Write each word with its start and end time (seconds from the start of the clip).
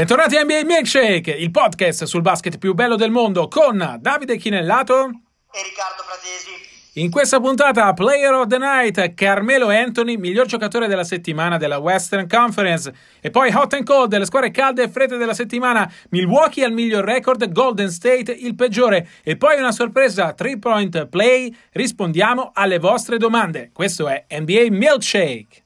Bentornati 0.00 0.36
a 0.36 0.44
NBA 0.44 0.62
Milkshake, 0.64 1.30
il 1.30 1.50
podcast 1.50 2.04
sul 2.04 2.22
basket 2.22 2.56
più 2.56 2.72
bello 2.72 2.96
del 2.96 3.10
mondo 3.10 3.48
con 3.48 3.98
Davide 4.00 4.38
Chinellato 4.38 4.94
e 4.94 5.62
Riccardo 5.62 6.02
Fratesi. 6.06 7.02
In 7.02 7.10
questa 7.10 7.38
puntata, 7.38 7.92
Player 7.92 8.32
of 8.32 8.46
the 8.46 8.56
Night, 8.56 9.12
Carmelo 9.12 9.68
Anthony, 9.68 10.16
miglior 10.16 10.46
giocatore 10.46 10.86
della 10.86 11.04
settimana 11.04 11.58
della 11.58 11.76
Western 11.76 12.26
Conference. 12.26 12.90
E 13.20 13.28
poi 13.28 13.52
Hot 13.54 13.74
and 13.74 13.84
Cold, 13.84 14.16
le 14.16 14.24
squadre 14.24 14.50
calde 14.50 14.84
e 14.84 14.88
fredde 14.88 15.18
della 15.18 15.34
settimana, 15.34 15.92
Milwaukee 16.08 16.64
al 16.64 16.72
miglior 16.72 17.04
record, 17.04 17.52
Golden 17.52 17.90
State 17.90 18.32
il 18.32 18.54
peggiore. 18.54 19.06
E 19.22 19.36
poi 19.36 19.58
una 19.58 19.70
sorpresa, 19.70 20.32
3 20.32 20.58
point 20.58 21.08
play, 21.08 21.54
rispondiamo 21.72 22.52
alle 22.54 22.78
vostre 22.78 23.18
domande. 23.18 23.68
Questo 23.70 24.08
è 24.08 24.24
NBA 24.30 24.68
Milkshake. 24.70 25.64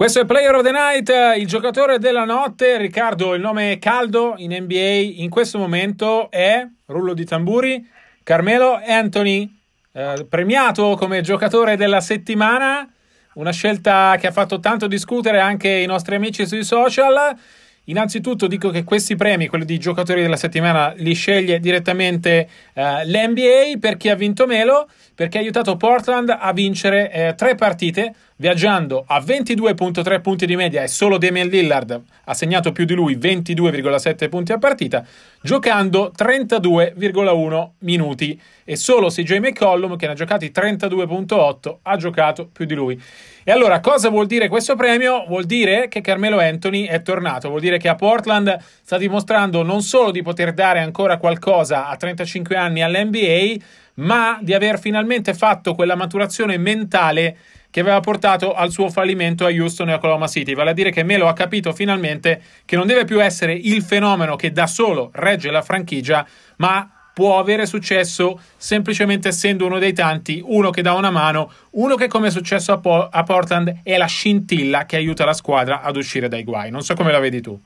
Questo 0.00 0.20
è 0.20 0.24
Player 0.24 0.54
of 0.54 0.62
the 0.62 0.70
Night, 0.70 1.12
il 1.38 1.46
giocatore 1.46 1.98
della 1.98 2.24
notte. 2.24 2.78
Riccardo, 2.78 3.34
il 3.34 3.42
nome 3.42 3.78
caldo 3.78 4.32
in 4.38 4.56
NBA 4.58 5.20
in 5.20 5.28
questo 5.28 5.58
momento 5.58 6.30
è, 6.30 6.66
rullo 6.86 7.12
di 7.12 7.26
tamburi, 7.26 7.86
Carmelo 8.22 8.80
Anthony, 8.82 9.46
eh, 9.92 10.24
premiato 10.26 10.96
come 10.96 11.20
giocatore 11.20 11.76
della 11.76 12.00
settimana. 12.00 12.90
Una 13.34 13.52
scelta 13.52 14.16
che 14.18 14.28
ha 14.28 14.32
fatto 14.32 14.58
tanto 14.58 14.86
discutere 14.86 15.38
anche 15.38 15.68
i 15.68 15.86
nostri 15.86 16.14
amici 16.14 16.46
sui 16.46 16.64
social. 16.64 17.36
Innanzitutto 17.84 18.46
dico 18.46 18.70
che 18.70 18.84
questi 18.84 19.16
premi, 19.16 19.48
quelli 19.48 19.66
di 19.66 19.78
giocatori 19.78 20.22
della 20.22 20.36
settimana, 20.36 20.94
li 20.96 21.12
sceglie 21.12 21.60
direttamente 21.60 22.48
eh, 22.72 23.04
l'NBA 23.04 23.78
per 23.78 23.98
chi 23.98 24.08
ha 24.08 24.14
vinto 24.14 24.46
Melo, 24.46 24.88
perché 25.20 25.36
ha 25.36 25.42
aiutato 25.42 25.76
Portland 25.76 26.34
a 26.34 26.50
vincere 26.54 27.12
eh, 27.12 27.34
tre 27.34 27.54
partite 27.54 28.14
viaggiando 28.36 29.04
a 29.06 29.18
22.3 29.18 30.22
punti 30.22 30.46
di 30.46 30.56
media 30.56 30.82
e 30.82 30.88
solo 30.88 31.18
Damian 31.18 31.46
Lillard 31.46 32.02
ha 32.24 32.32
segnato 32.32 32.72
più 32.72 32.86
di 32.86 32.94
lui 32.94 33.18
22,7 33.18 34.30
punti 34.30 34.52
a 34.52 34.56
partita, 34.56 35.04
giocando 35.42 36.10
32,1 36.16 37.68
minuti 37.80 38.40
e 38.64 38.76
solo 38.76 39.08
CJ 39.08 39.40
McCollum 39.40 39.96
che 39.96 40.06
ne 40.06 40.12
ha 40.12 40.14
giocati 40.14 40.50
32.8 40.54 41.76
ha 41.82 41.96
giocato 41.98 42.48
più 42.50 42.64
di 42.64 42.74
lui. 42.74 43.02
E 43.44 43.52
allora 43.52 43.80
cosa 43.80 44.08
vuol 44.08 44.26
dire 44.26 44.48
questo 44.48 44.74
premio? 44.74 45.26
Vuol 45.26 45.44
dire 45.44 45.88
che 45.88 46.00
Carmelo 46.00 46.38
Anthony 46.38 46.86
è 46.86 47.02
tornato, 47.02 47.48
vuol 47.48 47.60
dire 47.60 47.76
che 47.76 47.88
a 47.88 47.94
Portland 47.94 48.56
sta 48.82 48.96
dimostrando 48.96 49.62
non 49.62 49.82
solo 49.82 50.10
di 50.12 50.22
poter 50.22 50.54
dare 50.54 50.78
ancora 50.78 51.18
qualcosa 51.18 51.88
a 51.88 51.96
35 51.96 52.56
anni 52.56 52.80
all'NBA, 52.80 53.62
ma 54.00 54.38
di 54.40 54.52
aver 54.54 54.78
finalmente 54.78 55.34
fatto 55.34 55.74
quella 55.74 55.94
maturazione 55.94 56.58
mentale 56.58 57.36
che 57.70 57.80
aveva 57.80 58.00
portato 58.00 58.52
al 58.52 58.70
suo 58.70 58.90
fallimento 58.90 59.46
a 59.46 59.50
Houston 59.50 59.90
e 59.90 59.94
Oklahoma 59.94 60.26
City. 60.26 60.54
Vale 60.54 60.70
a 60.70 60.74
dire 60.74 60.90
che 60.90 61.04
Melo 61.04 61.28
ha 61.28 61.32
capito 61.32 61.72
finalmente 61.72 62.42
che 62.64 62.76
non 62.76 62.86
deve 62.86 63.04
più 63.04 63.22
essere 63.22 63.52
il 63.52 63.82
fenomeno 63.82 64.36
che 64.36 64.50
da 64.50 64.66
solo 64.66 65.10
regge 65.14 65.50
la 65.50 65.62
franchigia, 65.62 66.26
ma 66.56 66.90
può 67.12 67.38
avere 67.38 67.66
successo 67.66 68.40
semplicemente 68.56 69.28
essendo 69.28 69.66
uno 69.66 69.78
dei 69.78 69.92
tanti, 69.92 70.42
uno 70.44 70.70
che 70.70 70.82
dà 70.82 70.94
una 70.94 71.10
mano, 71.10 71.52
uno 71.72 71.94
che 71.94 72.08
come 72.08 72.28
è 72.28 72.30
successo 72.30 72.72
a, 72.72 72.78
po- 72.78 73.08
a 73.08 73.22
Portland 73.22 73.80
è 73.84 73.96
la 73.96 74.06
scintilla 74.06 74.86
che 74.86 74.96
aiuta 74.96 75.24
la 75.24 75.34
squadra 75.34 75.82
ad 75.82 75.96
uscire 75.96 76.28
dai 76.28 76.42
guai. 76.42 76.70
Non 76.70 76.82
so 76.82 76.94
come 76.94 77.12
la 77.12 77.20
vedi 77.20 77.40
tu. 77.40 77.60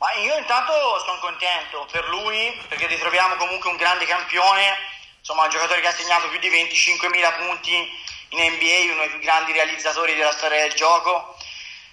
Ma 0.00 0.08
io 0.24 0.36
intanto 0.40 0.72
sono 1.04 1.20
contento 1.20 1.86
per 1.92 2.08
lui 2.08 2.56
perché 2.68 2.86
ritroviamo 2.86 3.36
comunque 3.36 3.70
un 3.70 3.76
grande 3.76 4.04
campione, 4.06 4.98
insomma 5.20 5.44
un 5.44 5.50
giocatore 5.50 5.80
che 5.80 5.86
ha 5.86 5.94
segnato 5.94 6.28
più 6.28 6.38
di 6.38 6.50
25.000 6.50 7.36
punti 7.36 7.72
in 8.30 8.38
NBA, 8.38 8.92
uno 8.92 9.00
dei 9.00 9.10
più 9.10 9.18
grandi 9.20 9.52
realizzatori 9.52 10.14
della 10.14 10.32
storia 10.32 10.62
del 10.62 10.74
gioco. 10.74 11.36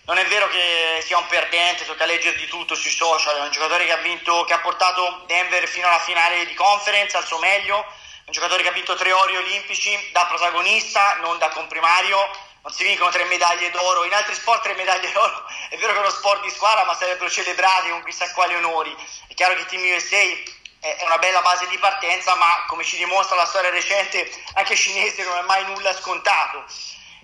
Non 0.05 0.17
è 0.17 0.25
vero 0.27 0.47
che 0.47 1.01
sia 1.03 1.17
un 1.17 1.27
perdente, 1.27 1.85
tocca 1.85 2.05
leggere 2.05 2.37
di 2.37 2.47
tutto 2.47 2.75
sui 2.75 2.91
social, 2.91 3.35
è 3.35 3.41
un 3.41 3.51
giocatore 3.51 3.85
che 3.85 3.91
ha, 3.91 3.97
vinto, 3.97 4.45
che 4.45 4.53
ha 4.53 4.59
portato 4.59 5.23
Denver 5.27 5.67
fino 5.67 5.87
alla 5.87 5.99
finale 5.99 6.45
di 6.45 6.53
conference, 6.53 7.17
al 7.17 7.25
suo 7.25 7.39
meglio, 7.39 7.79
è 7.79 8.27
un 8.27 8.31
giocatore 8.31 8.63
che 8.63 8.69
ha 8.69 8.73
vinto 8.73 8.95
tre 8.95 9.11
ori 9.11 9.35
olimpici 9.35 10.09
da 10.13 10.25
protagonista, 10.27 11.17
non 11.21 11.37
da 11.37 11.49
comprimario, 11.49 12.17
non 12.61 12.71
si 12.71 12.83
vincono 12.83 13.09
tre 13.09 13.25
medaglie 13.25 13.69
d'oro, 13.69 14.05
in 14.05 14.13
altri 14.13 14.33
sport 14.33 14.63
tre 14.63 14.75
medaglie 14.75 15.11
d'oro, 15.11 15.45
è 15.69 15.77
vero 15.77 15.91
che 15.91 15.97
è 15.97 16.01
uno 16.01 16.09
sport 16.09 16.41
di 16.41 16.49
squadra 16.51 16.85
ma 16.85 16.95
sarebbero 16.95 17.29
celebrati 17.29 17.89
con 17.89 18.03
chissà 18.03 18.31
quali 18.31 18.55
onori, 18.55 18.95
è 19.27 19.33
chiaro 19.33 19.55
che 19.55 19.65
Team 19.65 19.83
USA 19.93 20.55
è 20.79 21.03
una 21.03 21.17
bella 21.17 21.41
base 21.41 21.67
di 21.67 21.77
partenza, 21.77 22.35
ma 22.35 22.65
come 22.67 22.83
ci 22.83 22.97
dimostra 22.97 23.35
la 23.35 23.45
storia 23.45 23.69
recente, 23.69 24.29
anche 24.53 24.75
cinese 24.75 25.23
non 25.23 25.37
è 25.37 25.41
mai 25.41 25.65
nulla 25.65 25.93
scontato. 25.93 26.63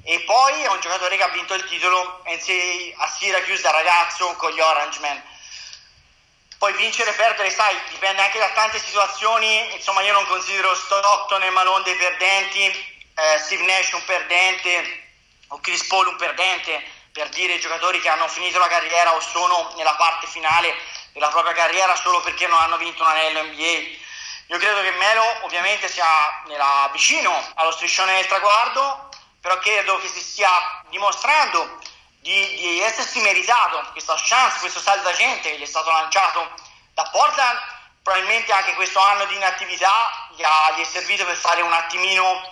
E 0.04 0.20
poi 0.22 0.62
è 0.62 0.68
un 0.68 0.80
giocatore 0.80 1.16
che 1.16 1.24
ha 1.24 1.30
vinto 1.30 1.54
il 1.54 1.64
titolo 1.66 2.22
a 2.26 3.08
Syracuse 3.08 3.62
da 3.62 3.72
ragazzo 3.72 4.34
con 4.34 4.52
gli 4.52 4.60
Orange 4.60 5.00
Man. 5.00 5.24
Poi 6.58 6.74
vincere 6.74 7.12
e 7.12 7.14
perdere, 7.14 7.50
sai, 7.52 7.76
dipende 7.90 8.22
anche 8.22 8.40
da 8.40 8.50
tante 8.50 8.80
situazioni. 8.80 9.74
Insomma, 9.74 10.02
io 10.02 10.14
non 10.14 10.26
considero 10.26 10.76
Stockton 10.76 11.44
e 11.44 11.50
Malone 11.52 11.84
dei 11.84 11.96
perdenti, 11.96 12.66
eh, 12.66 13.38
Steve 13.40 13.64
Nash 13.64 13.92
un 13.92 14.04
perdente 14.06 15.02
o 15.50 15.60
Chris 15.60 15.86
Paul 15.86 16.08
un 16.08 16.16
perdente, 16.16 16.84
per 17.12 17.30
dire 17.30 17.60
giocatori 17.60 18.00
che 18.00 18.10
hanno 18.10 18.28
finito 18.28 18.60
la 18.60 18.68
carriera 18.68 19.14
o 19.14 19.20
sono 19.20 19.74
nella 19.78 19.96
parte 19.96 20.26
finale 20.28 20.74
della 21.14 21.30
propria 21.30 21.54
carriera 21.54 21.96
solo 21.96 22.22
perché 22.22 22.48
non 22.48 22.60
hanno 22.60 22.78
vinto 22.78 23.04
un 23.04 23.10
anello 23.10 23.44
NBA. 23.44 24.02
Io 24.48 24.58
credo 24.58 24.82
che 24.82 24.92
Melo 24.92 25.46
ovviamente 25.46 25.88
sia 25.88 26.06
nella, 26.48 26.90
vicino 26.92 27.32
allo 27.56 27.72
striscione 27.72 28.16
del 28.16 28.28
traguardo, 28.28 29.10
però 29.40 29.58
credo 29.60 30.00
che 30.00 30.08
si 30.08 30.20
stia 30.20 30.50
dimostrando 30.90 31.80
di, 32.20 32.56
di 32.56 32.82
essersi 32.82 33.20
meritato 33.22 33.86
questa 33.92 34.16
chance, 34.18 34.60
questo 34.60 34.80
salvagente 34.80 35.52
che 35.52 35.58
gli 35.58 35.64
è 35.64 35.66
stato 35.66 35.92
lanciato 35.92 36.52
da 36.94 37.04
Portland. 37.12 37.60
Probabilmente 38.02 38.52
anche 38.52 38.74
questo 38.74 39.00
anno 39.00 39.26
di 39.26 39.36
inattività 39.36 40.28
gli, 40.36 40.44
ha, 40.44 40.74
gli 40.76 40.82
è 40.82 40.86
servito 40.86 41.24
per 41.24 41.38
fare 41.38 41.62
un 41.62 41.72
attimino 41.72 42.52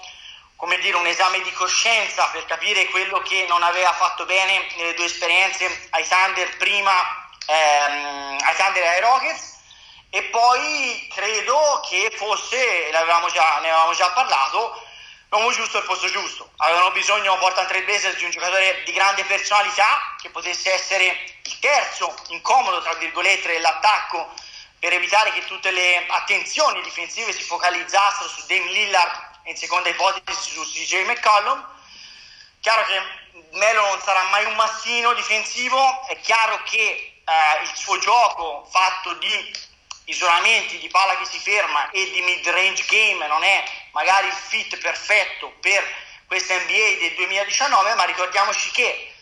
come 0.56 0.78
dire, 0.78 0.96
un 0.96 1.08
esame 1.08 1.42
di 1.42 1.52
coscienza 1.54 2.28
per 2.28 2.46
capire 2.46 2.86
quello 2.86 3.20
che 3.22 3.46
non 3.50 3.64
aveva 3.64 3.92
fatto 3.94 4.26
bene 4.26 4.68
nelle 4.78 4.94
due 4.94 5.06
esperienze 5.06 5.88
ai 5.90 6.08
Thunder 6.08 6.56
prima 6.58 7.21
ehm, 7.52 8.38
ai 8.42 8.56
Thunder 8.56 8.84
e 8.84 8.88
ai 8.88 9.02
Rockets 9.02 9.60
e 10.10 10.24
poi 10.24 11.08
credo 11.14 11.82
che 11.88 12.12
fosse, 12.16 12.90
già, 13.32 13.60
ne 13.60 13.70
avevamo 13.70 13.94
già 13.94 14.12
parlato, 14.12 14.84
l'uomo 15.30 15.52
giusto 15.52 15.78
al 15.78 15.86
posto 15.86 16.10
giusto. 16.10 16.52
Avevano 16.58 16.92
bisogno 16.92 17.38
Portland 17.38 17.68
Trail 17.70 17.86
Blazers 17.86 18.18
di 18.18 18.26
un 18.26 18.32
giocatore 18.32 18.84
di 18.84 18.92
grande 18.92 19.24
personalità 19.24 20.16
che 20.22 20.30
potesse 20.30 20.74
essere 20.74 21.06
il 21.44 21.60
terzo 21.60 22.14
incomodo, 22.30 22.82
tra 22.82 22.94
virgolette, 22.96 23.54
dell'attacco 23.54 24.34
per 24.80 24.94
evitare 24.94 25.32
che 25.32 25.46
tutte 25.46 25.72
le 25.72 26.06
attenzioni 26.08 26.82
difensive 26.82 27.32
si 27.32 27.44
focalizzassero 27.44 28.28
su 28.28 28.46
Dame 28.48 28.72
Lillard 28.72 29.30
e 29.44 29.52
in 29.52 29.58
seconda 29.58 29.90
ipotesi 29.90 30.52
su 30.52 30.64
CJ 30.64 31.06
McCollum. 31.06 31.66
Chiaro 32.60 32.84
che 32.86 33.02
Melo 33.52 33.82
non 33.86 34.02
sarà 34.02 34.24
mai 34.24 34.44
un 34.46 34.56
massino 34.56 35.14
difensivo, 35.14 36.06
è 36.08 36.20
chiaro 36.20 36.62
che 36.64 37.11
eh, 37.26 37.64
il 37.64 37.72
suo 37.76 37.98
gioco 38.00 38.68
fatto 38.70 39.14
di 39.14 39.70
isolamenti, 40.06 40.80
di 40.80 40.90
palla 40.90 41.18
che 41.18 41.26
si 41.26 41.40
ferma 41.40 41.90
e 41.92 42.10
di 42.12 42.22
mid-range 42.22 42.84
game 42.88 43.28
non 43.28 43.44
è 43.44 43.64
magari 43.92 44.28
il 44.28 44.34
fit 44.34 44.78
perfetto 44.78 45.54
per 45.60 45.84
questa 46.28 46.56
NBA 46.56 47.00
del 47.00 47.14
2019, 47.16 47.96
ma 47.96 48.04
ricordiamoci 48.04 48.72
che 48.72 49.14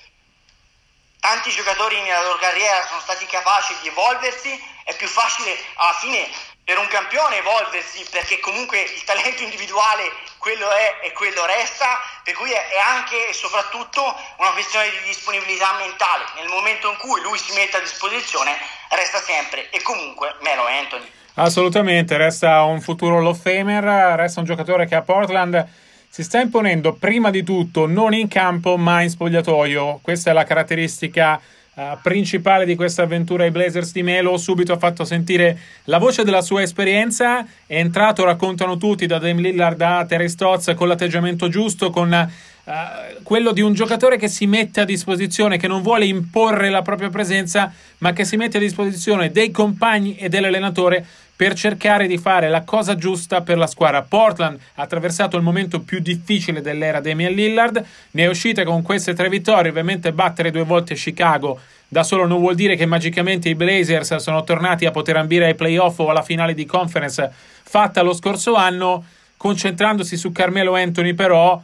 tanti 1.20 1.50
giocatori 1.52 2.00
nella 2.02 2.22
loro 2.22 2.38
carriera 2.38 2.86
sono 2.88 3.02
stati 3.02 3.26
capaci 3.26 3.76
di 3.82 3.88
evolversi, 3.88 4.64
è 4.84 4.96
più 4.96 5.08
facile 5.08 5.58
alla 5.76 5.94
fine 5.94 6.30
per 6.64 6.78
un 6.78 6.88
campione 6.88 7.38
evolversi 7.38 8.06
perché 8.12 8.40
comunque 8.40 8.82
il 8.82 9.04
talento 9.04 9.42
individuale 9.42 10.12
quello 10.40 10.72
è 10.72 11.06
e 11.06 11.12
quello 11.12 11.46
resta, 11.46 12.00
per 12.24 12.34
cui 12.34 12.50
è 12.52 12.80
anche 12.80 13.30
e 13.30 13.34
soprattutto 13.34 14.02
una 14.38 14.52
questione 14.52 14.90
di 14.90 15.06
disponibilità 15.06 15.76
mentale. 15.78 16.24
Nel 16.36 16.48
momento 16.48 16.90
in 16.90 16.98
cui 16.98 17.22
lui 17.22 17.38
si 17.38 17.54
mette 17.54 17.78
a 17.78 17.82
disposizione 17.82 18.58
resta 18.90 19.20
sempre 19.20 19.70
e 19.70 19.82
comunque 19.82 20.36
Melo 20.42 20.66
Anthony. 20.66 21.12
Assolutamente, 21.36 22.18
resta 22.18 22.64
un 22.64 22.82
futuro 22.82 23.18
Hall 23.18 23.28
of 23.28 23.40
Famer, 23.40 24.18
resta 24.18 24.40
un 24.40 24.46
giocatore 24.46 24.88
che 24.88 24.96
a 24.96 25.02
Portland 25.02 25.68
si 26.10 26.24
sta 26.24 26.40
imponendo 26.40 26.94
prima 26.94 27.30
di 27.30 27.44
tutto 27.44 27.86
non 27.86 28.14
in 28.14 28.28
campo 28.28 28.78
ma 28.78 29.02
in 29.02 29.10
spogliatoio. 29.10 30.00
Questa 30.02 30.32
è 30.32 30.34
la 30.34 30.44
caratteristica 30.44 31.40
uh, 31.80 31.98
principale 32.02 32.66
di 32.66 32.76
questa 32.76 33.04
avventura 33.04 33.44
ai 33.44 33.52
Blazers 33.52 33.94
di 33.94 34.04
Melo. 34.04 34.38
Subito 34.38 34.74
ha 34.74 34.78
fatto 34.78 35.06
sentire 35.06 35.58
la 35.86 35.98
voce 35.98 36.24
della 36.24 36.42
sua 36.42 36.62
esperienza. 36.62 37.46
È 37.66 37.78
entrato, 37.78 38.26
raccontano 38.26 38.78
tutti, 38.78 39.06
da 39.06 39.18
Dame 39.18 39.42
Lillard 39.42 39.82
a 39.82 40.06
Terry 40.06 40.28
Stotz 40.28 40.74
con 40.76 40.88
l'atteggiamento 40.88 41.48
giusto, 41.48 41.90
con 41.90 42.30
Uh, 42.70 43.24
quello 43.24 43.52
di 43.52 43.62
un 43.62 43.74
giocatore 43.74 44.16
che 44.18 44.28
si 44.28 44.46
mette 44.46 44.82
a 44.82 44.86
disposizione, 44.86 45.58
che 45.58 45.68
non 45.68 45.82
vuole 45.82 46.06
imporre 46.06 46.70
la 46.70 46.84
propria 46.84 47.10
presenza, 47.10 47.74
ma 48.00 48.14
che 48.14 48.26
si 48.26 48.38
mette 48.38 48.58
a 48.58 48.60
disposizione 48.60 49.32
dei 49.32 49.50
compagni 49.50 50.18
e 50.18 50.30
dell'allenatore 50.30 51.04
per 51.40 51.54
cercare 51.54 52.06
di 52.06 52.18
fare 52.18 52.50
la 52.50 52.64
cosa 52.64 52.98
giusta 52.98 53.40
per 53.40 53.58
la 53.58 53.66
squadra. 53.66 54.02
Portland 54.02 54.60
ha 54.76 54.82
attraversato 54.82 55.38
il 55.38 55.42
momento 55.42 55.80
più 55.80 56.00
difficile 56.00 56.60
dell'era 56.60 57.00
Damian 57.00 57.32
Lillard, 57.32 57.82
ne 58.12 58.24
è 58.24 58.28
uscita 58.28 58.66
con 58.66 58.82
queste 58.82 59.14
tre 59.14 59.30
vittorie, 59.30 59.70
ovviamente 59.70 60.12
battere 60.12 60.52
due 60.52 60.64
volte 60.66 60.96
Chicago 60.96 61.58
da 61.88 62.04
solo 62.04 62.28
non 62.28 62.40
vuol 62.40 62.56
dire 62.56 62.76
che 62.76 62.86
magicamente 62.86 63.48
i 63.48 63.56
Blazers 63.56 64.18
sono 64.18 64.44
tornati 64.44 64.86
a 64.86 64.92
poter 64.92 65.16
ambire 65.16 65.46
ai 65.46 65.56
playoff 65.56 66.00
o 66.00 66.10
alla 66.10 66.24
finale 66.24 66.54
di 66.54 66.66
conference 66.66 67.32
fatta 67.64 68.02
lo 68.02 68.14
scorso 68.14 68.56
anno, 68.56 69.06
concentrandosi 69.38 70.18
su 70.18 70.34
Carmelo 70.34 70.76
Anthony 70.76 71.14
però 71.14 71.60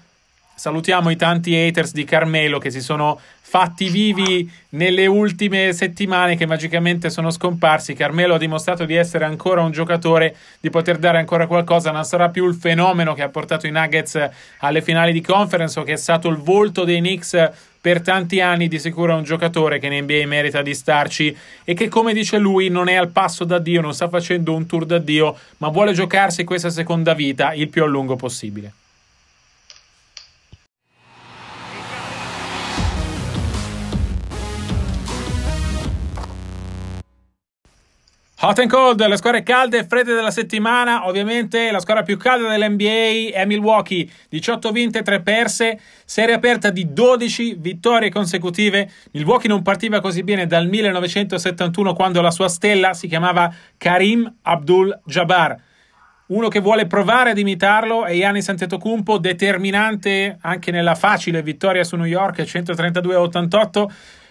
salutiamo 0.56 1.10
i 1.10 1.16
tanti 1.16 1.56
haters 1.56 1.92
di 1.92 2.06
Carmelo 2.06 2.57
che 2.57 2.72
si 2.72 2.81
sono 2.81 3.19
fatti 3.42 3.90
vivi 3.90 4.50
nelle 4.69 5.06
ultime 5.06 5.72
settimane 5.72 6.36
che 6.36 6.46
magicamente 6.46 7.10
sono 7.10 7.30
scomparsi. 7.30 7.94
Carmelo 7.94 8.34
ha 8.34 8.38
dimostrato 8.38 8.86
di 8.86 8.96
essere 8.96 9.25
ancora 9.25 9.62
un 9.62 9.72
giocatore, 9.72 10.36
di 10.60 10.69
poter 10.69 10.98
dare 10.98 11.19
ancora 11.19 11.46
qualcosa, 11.46 11.92
non 11.92 12.04
sarà 12.04 12.30
più 12.30 12.48
il 12.48 12.56
fenomeno 12.56 13.13
che 13.13 13.22
ha 13.22 13.30
portato 13.30 13.68
i 13.68 13.72
Nuggets 13.72 14.30
alle 14.60 14.81
finali 14.81 15.13
di 15.13 15.22
conference 15.22 15.80
o 15.80 15.84
che 15.84 15.94
è 15.94 15.98
stato 15.98 16.28
il 16.28 16.38
volto 16.38 16.84
dei 16.84 17.00
Knicks 17.00 17.51
per 17.80 18.01
tanti 18.01 18.42
anni 18.42 18.68
di 18.68 18.80
sicuro 18.80 19.13
è 19.13 19.16
un 19.16 19.24
giocatore 19.24 19.78
che 19.78 19.86
in 19.86 20.04
NBA 20.04 20.25
merita 20.25 20.63
di 20.63 20.74
starci 20.74 21.38
e 21.63 21.75
che 21.75 21.88
come 21.88 22.13
dice 22.13 22.40
lui 22.40 22.69
non 22.69 22.90
è 22.90 22.96
al 22.96 23.10
passo 23.10 23.44
da 23.44 23.60
Dio, 23.60 23.80
non 23.80 23.94
sta 23.94 24.10
facendo 24.10 24.56
un 24.56 24.66
tour 24.66 24.86
da 24.86 24.98
Dio, 24.98 25.38
ma 25.58 25.68
vuole 25.68 25.94
giocarsi 25.94 26.44
questa 26.44 26.72
seconda 26.72 27.13
vita 27.13 27.54
il 27.54 27.69
più 27.69 27.84
a 27.84 27.86
lungo 27.86 28.16
possibile. 28.16 28.74
Hot 38.47 38.59
and 38.59 38.69
cold, 38.69 39.03
le 39.03 39.18
squadre 39.18 39.42
calde 39.42 39.80
e 39.80 39.86
fredde 39.86 40.13
della 40.13 40.30
settimana. 40.30 41.07
Ovviamente 41.07 41.71
la 41.71 41.80
squadra 41.80 42.03
più 42.03 42.15
calda 42.15 42.47
dell'NBA 42.47 43.36
è 43.36 43.44
Milwaukee, 43.44 44.07
18 44.30 44.71
vinte, 44.71 45.01
3 45.01 45.21
perse, 45.24 45.80
serie 46.06 46.36
aperta 46.36 46.69
di 46.69 46.94
12 46.94 47.56
vittorie 47.57 48.12
consecutive. 48.12 48.88
Milwaukee 49.13 49.50
non 49.50 49.63
partiva 49.63 50.00
così 50.00 50.21
bene 50.21 50.45
dal 50.45 50.68
1971 50.68 51.94
quando 51.94 52.21
la 52.21 52.30
sua 52.30 52.47
stella 52.47 52.94
si 52.94 53.07
chiamava 53.07 53.51
Karim 53.77 54.31
Abdul-Jabbar. 54.44 55.57
Uno 56.27 56.48
che 56.48 56.59
vuole 56.59 56.86
provare 56.86 57.31
ad 57.31 57.39
imitarlo 57.39 58.06
è 58.06 58.15
Giannis 58.15 58.50
Antetokounmpo, 58.50 59.18
determinante 59.18 60.38
anche 60.41 60.69
nella 60.69 60.94
facile 60.94 61.41
vittoria 61.41 61.83
su 61.83 61.95
New 61.95 62.06
York 62.06 62.41
132-88 62.41 63.86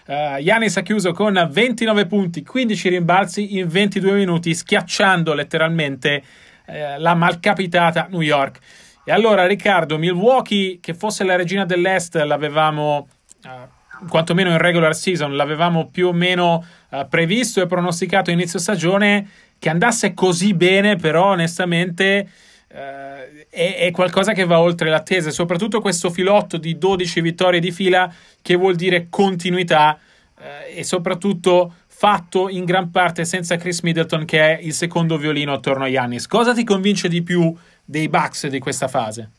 Uh, 0.07 0.39
Giannis 0.39 0.77
ha 0.77 0.81
chiuso 0.81 1.13
con 1.13 1.49
29 1.51 2.05
punti, 2.05 2.43
15 2.43 2.89
rimbalzi 2.89 3.57
in 3.57 3.67
22 3.67 4.11
minuti, 4.11 4.53
schiacciando 4.53 5.33
letteralmente 5.33 6.21
uh, 6.67 6.73
la 6.99 7.15
malcapitata 7.15 8.07
New 8.11 8.21
York. 8.21 8.59
E 9.03 9.11
allora, 9.11 9.47
Riccardo, 9.47 9.97
Milwaukee, 9.97 10.79
che 10.79 10.93
fosse 10.93 11.23
la 11.23 11.35
regina 11.35 11.65
dell'Est, 11.65 12.15
l'avevamo, 12.15 13.07
uh, 13.45 14.07
quantomeno 14.07 14.51
in 14.51 14.59
regular 14.59 14.95
season, 14.95 15.35
l'avevamo 15.35 15.89
più 15.89 16.07
o 16.07 16.13
meno 16.13 16.63
uh, 16.89 17.07
previsto 17.07 17.61
e 17.61 17.65
pronosticato 17.65 18.29
inizio 18.29 18.59
stagione, 18.59 19.27
che 19.57 19.69
andasse 19.69 20.13
così 20.13 20.53
bene, 20.53 20.97
però 20.97 21.31
onestamente 21.31 22.29
Uh, 22.75 23.45
è, 23.49 23.77
è, 23.77 23.91
qualcosa 23.91 24.33
che 24.33 24.43
va 24.43 24.59
oltre 24.59 24.89
l'attesa, 24.89 25.31
soprattutto 25.31 25.79
questo 25.79 26.09
filotto 26.09 26.57
di 26.57 26.77
12 26.77 27.21
vittorie 27.21 27.61
di 27.61 27.71
fila 27.71 28.13
che 28.41 28.55
vuol 28.55 28.75
dire 28.75 29.07
continuità 29.09 29.97
uh, 30.35 30.41
e 30.67 30.83
soprattutto 30.83 31.73
fatto 31.87 32.49
in 32.49 32.65
gran 32.65 32.91
parte 32.91 33.23
senza 33.23 33.55
Chris 33.55 33.79
Middleton 33.79 34.25
che 34.25 34.57
è 34.57 34.59
il 34.61 34.73
secondo 34.73 35.17
violino 35.17 35.53
attorno 35.53 35.85
a 35.85 35.87
Yannis. 35.87 36.27
Cosa 36.27 36.53
ti 36.53 36.65
convince 36.65 37.07
di 37.07 37.23
più 37.23 37.55
dei 37.85 38.09
Bucks 38.09 38.47
di 38.47 38.59
questa 38.59 38.89
fase? 38.89 39.29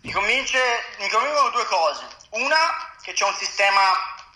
Mi, 0.00 0.10
convince, 0.10 0.58
mi 0.98 1.08
convincono 1.10 1.50
due 1.50 1.66
cose. 1.68 2.06
Una, 2.30 2.96
che 3.02 3.12
c'è 3.12 3.26
un 3.26 3.36
sistema 3.36 3.82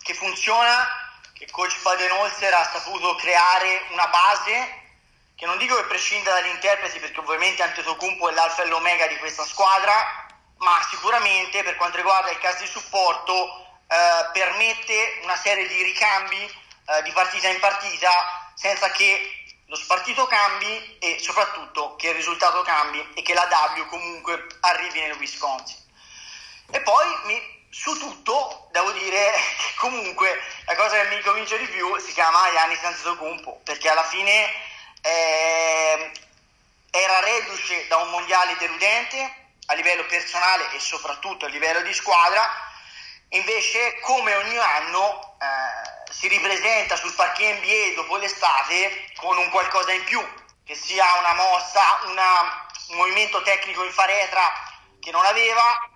che 0.03 0.13
funziona, 0.13 0.87
che 1.33 1.47
coach 1.51 1.81
Baden-Holzer 1.83 2.53
ha 2.53 2.69
saputo 2.71 3.15
creare 3.15 3.81
una 3.93 4.09
base 4.13 4.80
che 5.41 5.47
non 5.47 5.57
dico 5.57 5.75
che 5.75 5.85
prescinda 5.85 6.33
dagli 6.33 6.51
interpreti 6.51 6.99
perché 6.99 7.19
ovviamente 7.19 7.63
Antetokounmpo 7.63 8.29
è 8.29 8.33
l'alfa 8.35 8.63
e 8.63 8.67
l'omega 8.67 9.07
di 9.07 9.17
questa 9.17 9.43
squadra, 9.47 10.27
ma 10.59 10.87
sicuramente 10.91 11.63
per 11.63 11.77
quanto 11.77 11.97
riguarda 11.97 12.31
il 12.31 12.39
caso 12.41 12.59
di 12.59 12.67
supporto 12.67 13.81
eh, 13.89 14.29
permette 14.35 15.21
una 15.23 15.37
serie 15.37 15.67
di 15.67 15.83
ricambi 15.83 16.37
eh, 16.45 17.03
di 17.05 17.11
partita 17.13 17.49
in 17.49 17.59
partita 17.59 18.53
senza 18.55 18.91
che 18.91 19.47
lo 19.65 19.77
spartito 19.77 20.27
cambi 20.27 20.99
e 20.99 21.17
soprattutto 21.19 21.97
che 21.97 22.09
il 22.09 22.17
risultato 22.17 22.61
cambi 22.61 23.03
e 23.15 23.23
che 23.23 23.33
la 23.33 23.49
W 23.77 23.87
comunque 23.87 24.47
arrivi 24.61 25.01
nel 25.01 25.17
Wisconsin. 25.17 25.79
E 26.71 26.83
poi 26.83 27.07
mi, 27.25 27.67
su 27.71 27.99
tutto 27.99 28.69
devo 28.73 28.91
dire 28.91 29.33
che 29.57 29.75
comunque 29.77 30.39
la 30.67 30.77
cosa 30.77 31.01
che 31.01 31.15
mi 31.15 31.23
convince 31.23 31.57
di 31.57 31.67
più 31.69 31.97
si 31.97 32.13
chiama 32.13 32.47
Yannis 32.51 32.85
Antetokounmpo 32.85 33.61
perché 33.65 33.89
alla 33.89 34.05
fine 34.05 34.69
eh, 35.03 36.13
era 36.91 37.21
reduce 37.21 37.87
da 37.89 37.97
un 37.99 38.11
mondiale 38.11 38.57
deludente 38.59 39.35
a 39.67 39.75
livello 39.75 40.05
personale 40.07 40.71
e 40.73 40.81
soprattutto 40.81 41.47
a 41.47 41.49
livello 41.49 41.81
di 41.83 41.95
squadra, 41.95 42.49
invece 43.31 44.01
come 44.01 44.35
ogni 44.35 44.59
anno 44.59 45.37
eh, 45.41 46.13
si 46.13 46.27
ripresenta 46.27 46.97
sul 46.97 47.15
parquet 47.15 47.61
NBA 47.61 47.95
dopo 47.95 48.17
l'estate 48.17 49.13
con 49.17 49.39
un 49.39 49.49
qualcosa 49.51 49.93
in 49.93 50.05
più, 50.05 50.21
che 50.65 50.75
sia 50.75 51.07
una 51.19 51.35
mossa, 51.35 52.01
una, 52.07 52.67
un 52.89 52.97
movimento 52.97 53.43
tecnico 53.43 53.85
in 53.85 53.93
faretra 53.93 54.53
che 55.01 55.13
non 55.13 55.25
aveva, 55.25 55.89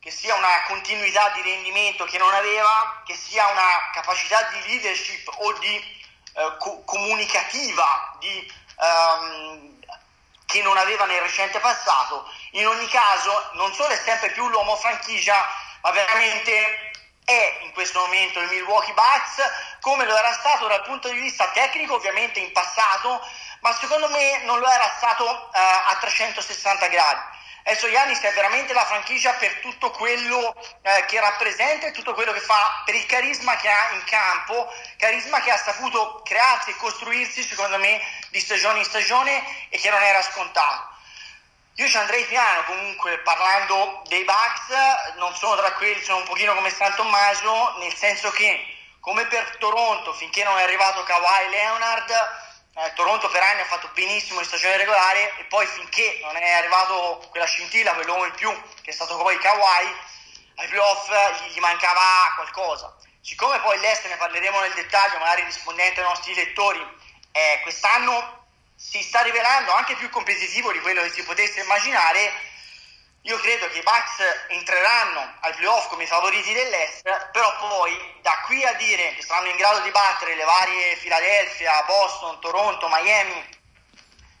che 0.00 0.10
sia 0.10 0.34
una 0.34 0.62
continuità 0.66 1.30
di 1.30 1.42
rendimento 1.42 2.04
che 2.06 2.18
non 2.18 2.32
aveva, 2.34 3.02
che 3.06 3.14
sia 3.14 3.46
una 3.46 3.90
capacità 3.92 4.42
di 4.44 4.60
leadership 4.66 5.30
o 5.38 5.52
di 5.58 5.98
eh, 6.34 6.56
co- 6.58 6.82
comunicativa 6.84 8.16
di, 8.18 8.52
um, 8.76 9.78
che 10.46 10.62
non 10.62 10.76
aveva 10.76 11.04
nel 11.06 11.20
recente 11.20 11.58
passato. 11.60 12.28
In 12.52 12.66
ogni 12.66 12.86
caso, 12.88 13.50
non 13.52 13.72
solo 13.74 13.90
è 13.90 14.00
sempre 14.04 14.30
più 14.30 14.48
l'uomo 14.48 14.76
franchigia, 14.76 15.46
ma 15.82 15.90
veramente 15.90 16.90
è 17.24 17.60
in 17.62 17.72
questo 17.72 18.00
momento 18.00 18.40
il 18.40 18.48
Milwaukee 18.48 18.92
Bucks 18.92 19.42
come 19.80 20.04
lo 20.04 20.16
era 20.16 20.32
stato 20.32 20.66
dal 20.66 20.82
punto 20.82 21.08
di 21.08 21.20
vista 21.20 21.48
tecnico 21.50 21.94
ovviamente 21.94 22.40
in 22.40 22.50
passato 22.50 23.24
ma 23.60 23.72
secondo 23.74 24.08
me 24.08 24.42
non 24.44 24.58
lo 24.58 24.68
era 24.68 24.92
stato 24.96 25.24
uh, 25.24 25.48
a 25.52 25.96
360 26.00 26.86
gradi 26.88 27.20
Adesso 27.64 27.90
Giannis 27.90 28.20
è 28.20 28.32
veramente 28.32 28.72
la 28.72 28.84
franchigia 28.84 29.32
per 29.34 29.54
tutto 29.56 29.90
quello 29.90 30.54
eh, 30.82 31.04
che 31.06 31.20
rappresenta 31.20 31.86
e 31.86 31.92
tutto 31.92 32.14
quello 32.14 32.32
che 32.32 32.40
fa, 32.40 32.82
per 32.84 32.94
il 32.94 33.06
carisma 33.06 33.56
che 33.56 33.68
ha 33.68 33.90
in 33.92 34.04
campo, 34.04 34.72
carisma 34.96 35.40
che 35.40 35.50
ha 35.50 35.56
saputo 35.56 36.22
crearsi 36.24 36.70
e 36.70 36.76
costruirsi, 36.76 37.42
secondo 37.42 37.78
me, 37.78 38.00
di 38.30 38.40
stagione 38.40 38.78
in 38.78 38.84
stagione 38.84 39.68
e 39.68 39.78
che 39.78 39.90
non 39.90 40.02
era 40.02 40.22
scontato. 40.22 40.88
Io 41.76 41.88
ci 41.88 41.96
andrei 41.96 42.24
piano 42.24 42.64
comunque 42.64 43.18
parlando 43.20 44.02
dei 44.08 44.24
Bucks, 44.24 45.14
non 45.16 45.34
sono 45.34 45.56
tra 45.56 45.72
quelli, 45.72 46.02
sono 46.02 46.18
un 46.18 46.24
pochino 46.24 46.54
come 46.54 46.70
San 46.70 46.94
Tommaso, 46.94 47.76
nel 47.78 47.94
senso 47.94 48.30
che 48.30 48.76
come 49.00 49.26
per 49.26 49.56
Toronto 49.56 50.12
finché 50.12 50.44
non 50.44 50.58
è 50.58 50.62
arrivato 50.62 51.02
Kawhi 51.02 51.48
Leonard 51.48 52.12
eh, 52.74 52.92
Toronto 52.94 53.28
per 53.28 53.42
anni 53.42 53.60
ha 53.60 53.64
fatto 53.64 53.90
benissimo 53.94 54.40
in 54.40 54.46
stagione 54.46 54.76
regolare 54.76 55.36
e 55.38 55.44
poi 55.44 55.66
finché 55.66 56.20
non 56.22 56.36
è 56.36 56.50
arrivato 56.52 57.26
quella 57.30 57.46
scintilla, 57.46 57.94
quell'uomo 57.94 58.24
in 58.24 58.34
più 58.34 58.50
che 58.82 58.90
è 58.90 58.94
stato 58.94 59.16
poi 59.16 59.38
Kawhi, 59.38 59.96
ai 60.56 60.68
playoff 60.68 61.08
gli, 61.42 61.52
gli 61.52 61.60
mancava 61.60 62.32
qualcosa. 62.36 62.96
Siccome 63.20 63.60
poi 63.60 63.78
l'Est 63.80 64.06
ne 64.06 64.16
parleremo 64.16 64.60
nel 64.60 64.72
dettaglio, 64.72 65.18
magari 65.18 65.44
rispondente 65.44 66.00
ai 66.00 66.06
nostri 66.06 66.34
lettori, 66.34 66.80
eh, 67.32 67.60
quest'anno 67.62 68.46
si 68.76 69.02
sta 69.02 69.20
rivelando 69.20 69.72
anche 69.72 69.94
più 69.96 70.08
competitivo 70.08 70.72
di 70.72 70.80
quello 70.80 71.02
che 71.02 71.10
si 71.10 71.22
potesse 71.22 71.60
immaginare 71.60 72.32
io 73.22 73.36
credo 73.38 73.68
che 73.68 73.78
i 73.78 73.82
Bucks 73.82 74.46
entreranno 74.48 75.34
ai 75.40 75.52
playoff 75.54 75.88
come 75.88 76.04
i 76.04 76.06
favoriti 76.06 76.54
dell'Est, 76.54 77.02
però 77.32 77.54
poi 77.58 78.18
da 78.22 78.40
qui 78.46 78.64
a 78.64 78.72
dire 78.74 79.14
che 79.14 79.22
saranno 79.22 79.48
in 79.48 79.56
grado 79.56 79.80
di 79.80 79.90
battere 79.90 80.34
le 80.34 80.44
varie 80.44 80.96
Philadelphia, 80.96 81.82
Boston, 81.82 82.40
Toronto, 82.40 82.88
Miami, 82.88 83.58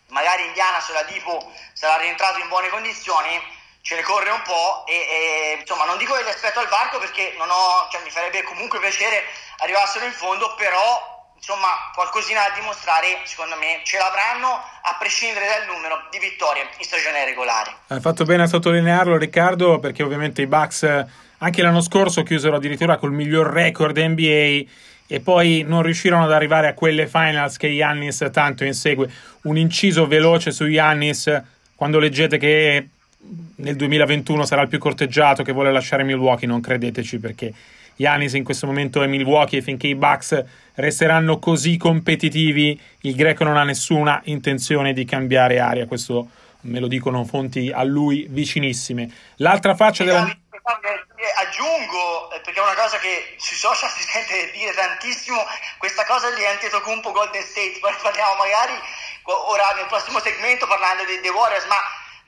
magari 0.08 0.46
Indiana 0.46 0.80
se 0.80 0.92
la 0.92 1.02
Dipo 1.02 1.52
sarà 1.74 1.96
rientrato 1.96 2.38
in 2.38 2.48
buone 2.48 2.70
condizioni, 2.70 3.58
ce 3.82 3.96
ne 3.96 4.02
corre 4.02 4.30
un 4.30 4.42
po' 4.42 4.84
e, 4.86 4.94
e 4.94 5.56
insomma 5.60 5.84
non 5.84 5.98
dico 5.98 6.14
che 6.14 6.22
li 6.22 6.30
aspetto 6.30 6.60
al 6.60 6.68
varco 6.68 6.98
perché 6.98 7.36
ho, 7.38 7.88
cioè, 7.90 8.02
mi 8.02 8.10
farebbe 8.10 8.42
comunque 8.42 8.78
piacere 8.78 9.26
arrivassero 9.58 10.06
in 10.06 10.12
fondo, 10.12 10.54
però 10.54 11.19
insomma 11.40 11.88
qualcosina 11.96 12.44
da 12.46 12.60
dimostrare 12.60 13.24
secondo 13.24 13.56
me 13.56 13.80
ce 13.82 13.96
l'avranno 13.96 14.60
a 14.60 14.96
prescindere 15.00 15.48
dal 15.48 15.64
numero 15.72 16.04
di 16.12 16.20
vittorie 16.20 16.68
in 16.76 16.84
stagione 16.84 17.24
regolare 17.24 17.88
hai 17.88 18.00
fatto 18.00 18.24
bene 18.24 18.44
a 18.44 18.46
sottolinearlo 18.46 19.16
Riccardo 19.16 19.80
perché 19.80 20.04
ovviamente 20.04 20.42
i 20.42 20.46
Bucks 20.46 20.84
anche 21.42 21.62
l'anno 21.62 21.80
scorso 21.80 22.22
chiusero 22.22 22.56
addirittura 22.56 22.98
col 22.98 23.12
miglior 23.12 23.46
record 23.48 23.96
NBA 23.96 24.68
e 25.12 25.18
poi 25.20 25.64
non 25.66 25.82
riuscirono 25.82 26.22
ad 26.22 26.32
arrivare 26.32 26.68
a 26.68 26.74
quelle 26.74 27.08
finals 27.08 27.56
che 27.56 27.66
Yannis 27.66 28.28
tanto 28.30 28.62
insegue. 28.62 29.10
Un 29.42 29.56
inciso 29.56 30.06
veloce 30.06 30.52
su 30.52 30.66
Yannis 30.66 31.42
quando 31.74 31.98
leggete 31.98 32.38
che 32.38 32.88
nel 33.56 33.74
2021 33.74 34.44
sarà 34.44 34.62
il 34.62 34.68
più 34.68 34.78
corteggiato 34.78 35.42
che 35.42 35.50
vuole 35.50 35.72
lasciare 35.72 36.04
Milwaukee, 36.04 36.46
non 36.46 36.60
credeteci 36.60 37.18
perché 37.18 37.52
Yanis 38.00 38.32
in 38.32 38.44
questo 38.44 38.66
momento 38.66 39.02
è 39.02 39.06
Milwaukee 39.06 39.58
e 39.58 39.62
finché 39.62 39.86
i 39.86 39.94
Bucks 39.94 40.42
resteranno 40.76 41.38
così 41.38 41.76
competitivi, 41.76 42.80
il 43.02 43.14
greco 43.14 43.44
non 43.44 43.58
ha 43.58 43.62
nessuna 43.62 44.22
intenzione 44.24 44.94
di 44.94 45.04
cambiare 45.04 45.60
aria, 45.60 45.86
questo 45.86 46.28
me 46.62 46.80
lo 46.80 46.88
dicono 46.88 47.24
fonti 47.24 47.70
a 47.70 47.84
lui 47.84 48.26
vicinissime. 48.30 49.34
L'altra 49.36 49.74
faccia 49.74 50.04
della... 50.04 50.34
Aggiungo, 51.36 52.28
perché 52.42 52.58
è 52.58 52.62
una 52.62 52.74
cosa 52.74 52.96
che 52.98 53.36
sui 53.36 53.56
social 53.56 53.90
si 53.92 54.02
sente 54.02 54.50
dire 54.52 54.72
tantissimo, 54.72 55.44
questa 55.76 56.06
cosa 56.06 56.30
di 56.30 56.42
Antetokounmpo 56.42 57.12
Golden 57.12 57.42
State, 57.42 57.78
poi 57.80 57.92
parliamo 58.00 58.36
magari 58.36 58.72
ora 59.24 59.74
nel 59.76 59.86
prossimo 59.86 60.20
segmento 60.20 60.66
parlando 60.66 61.04
dei, 61.04 61.20
dei 61.20 61.30
Warriors, 61.30 61.66
ma 61.66 61.76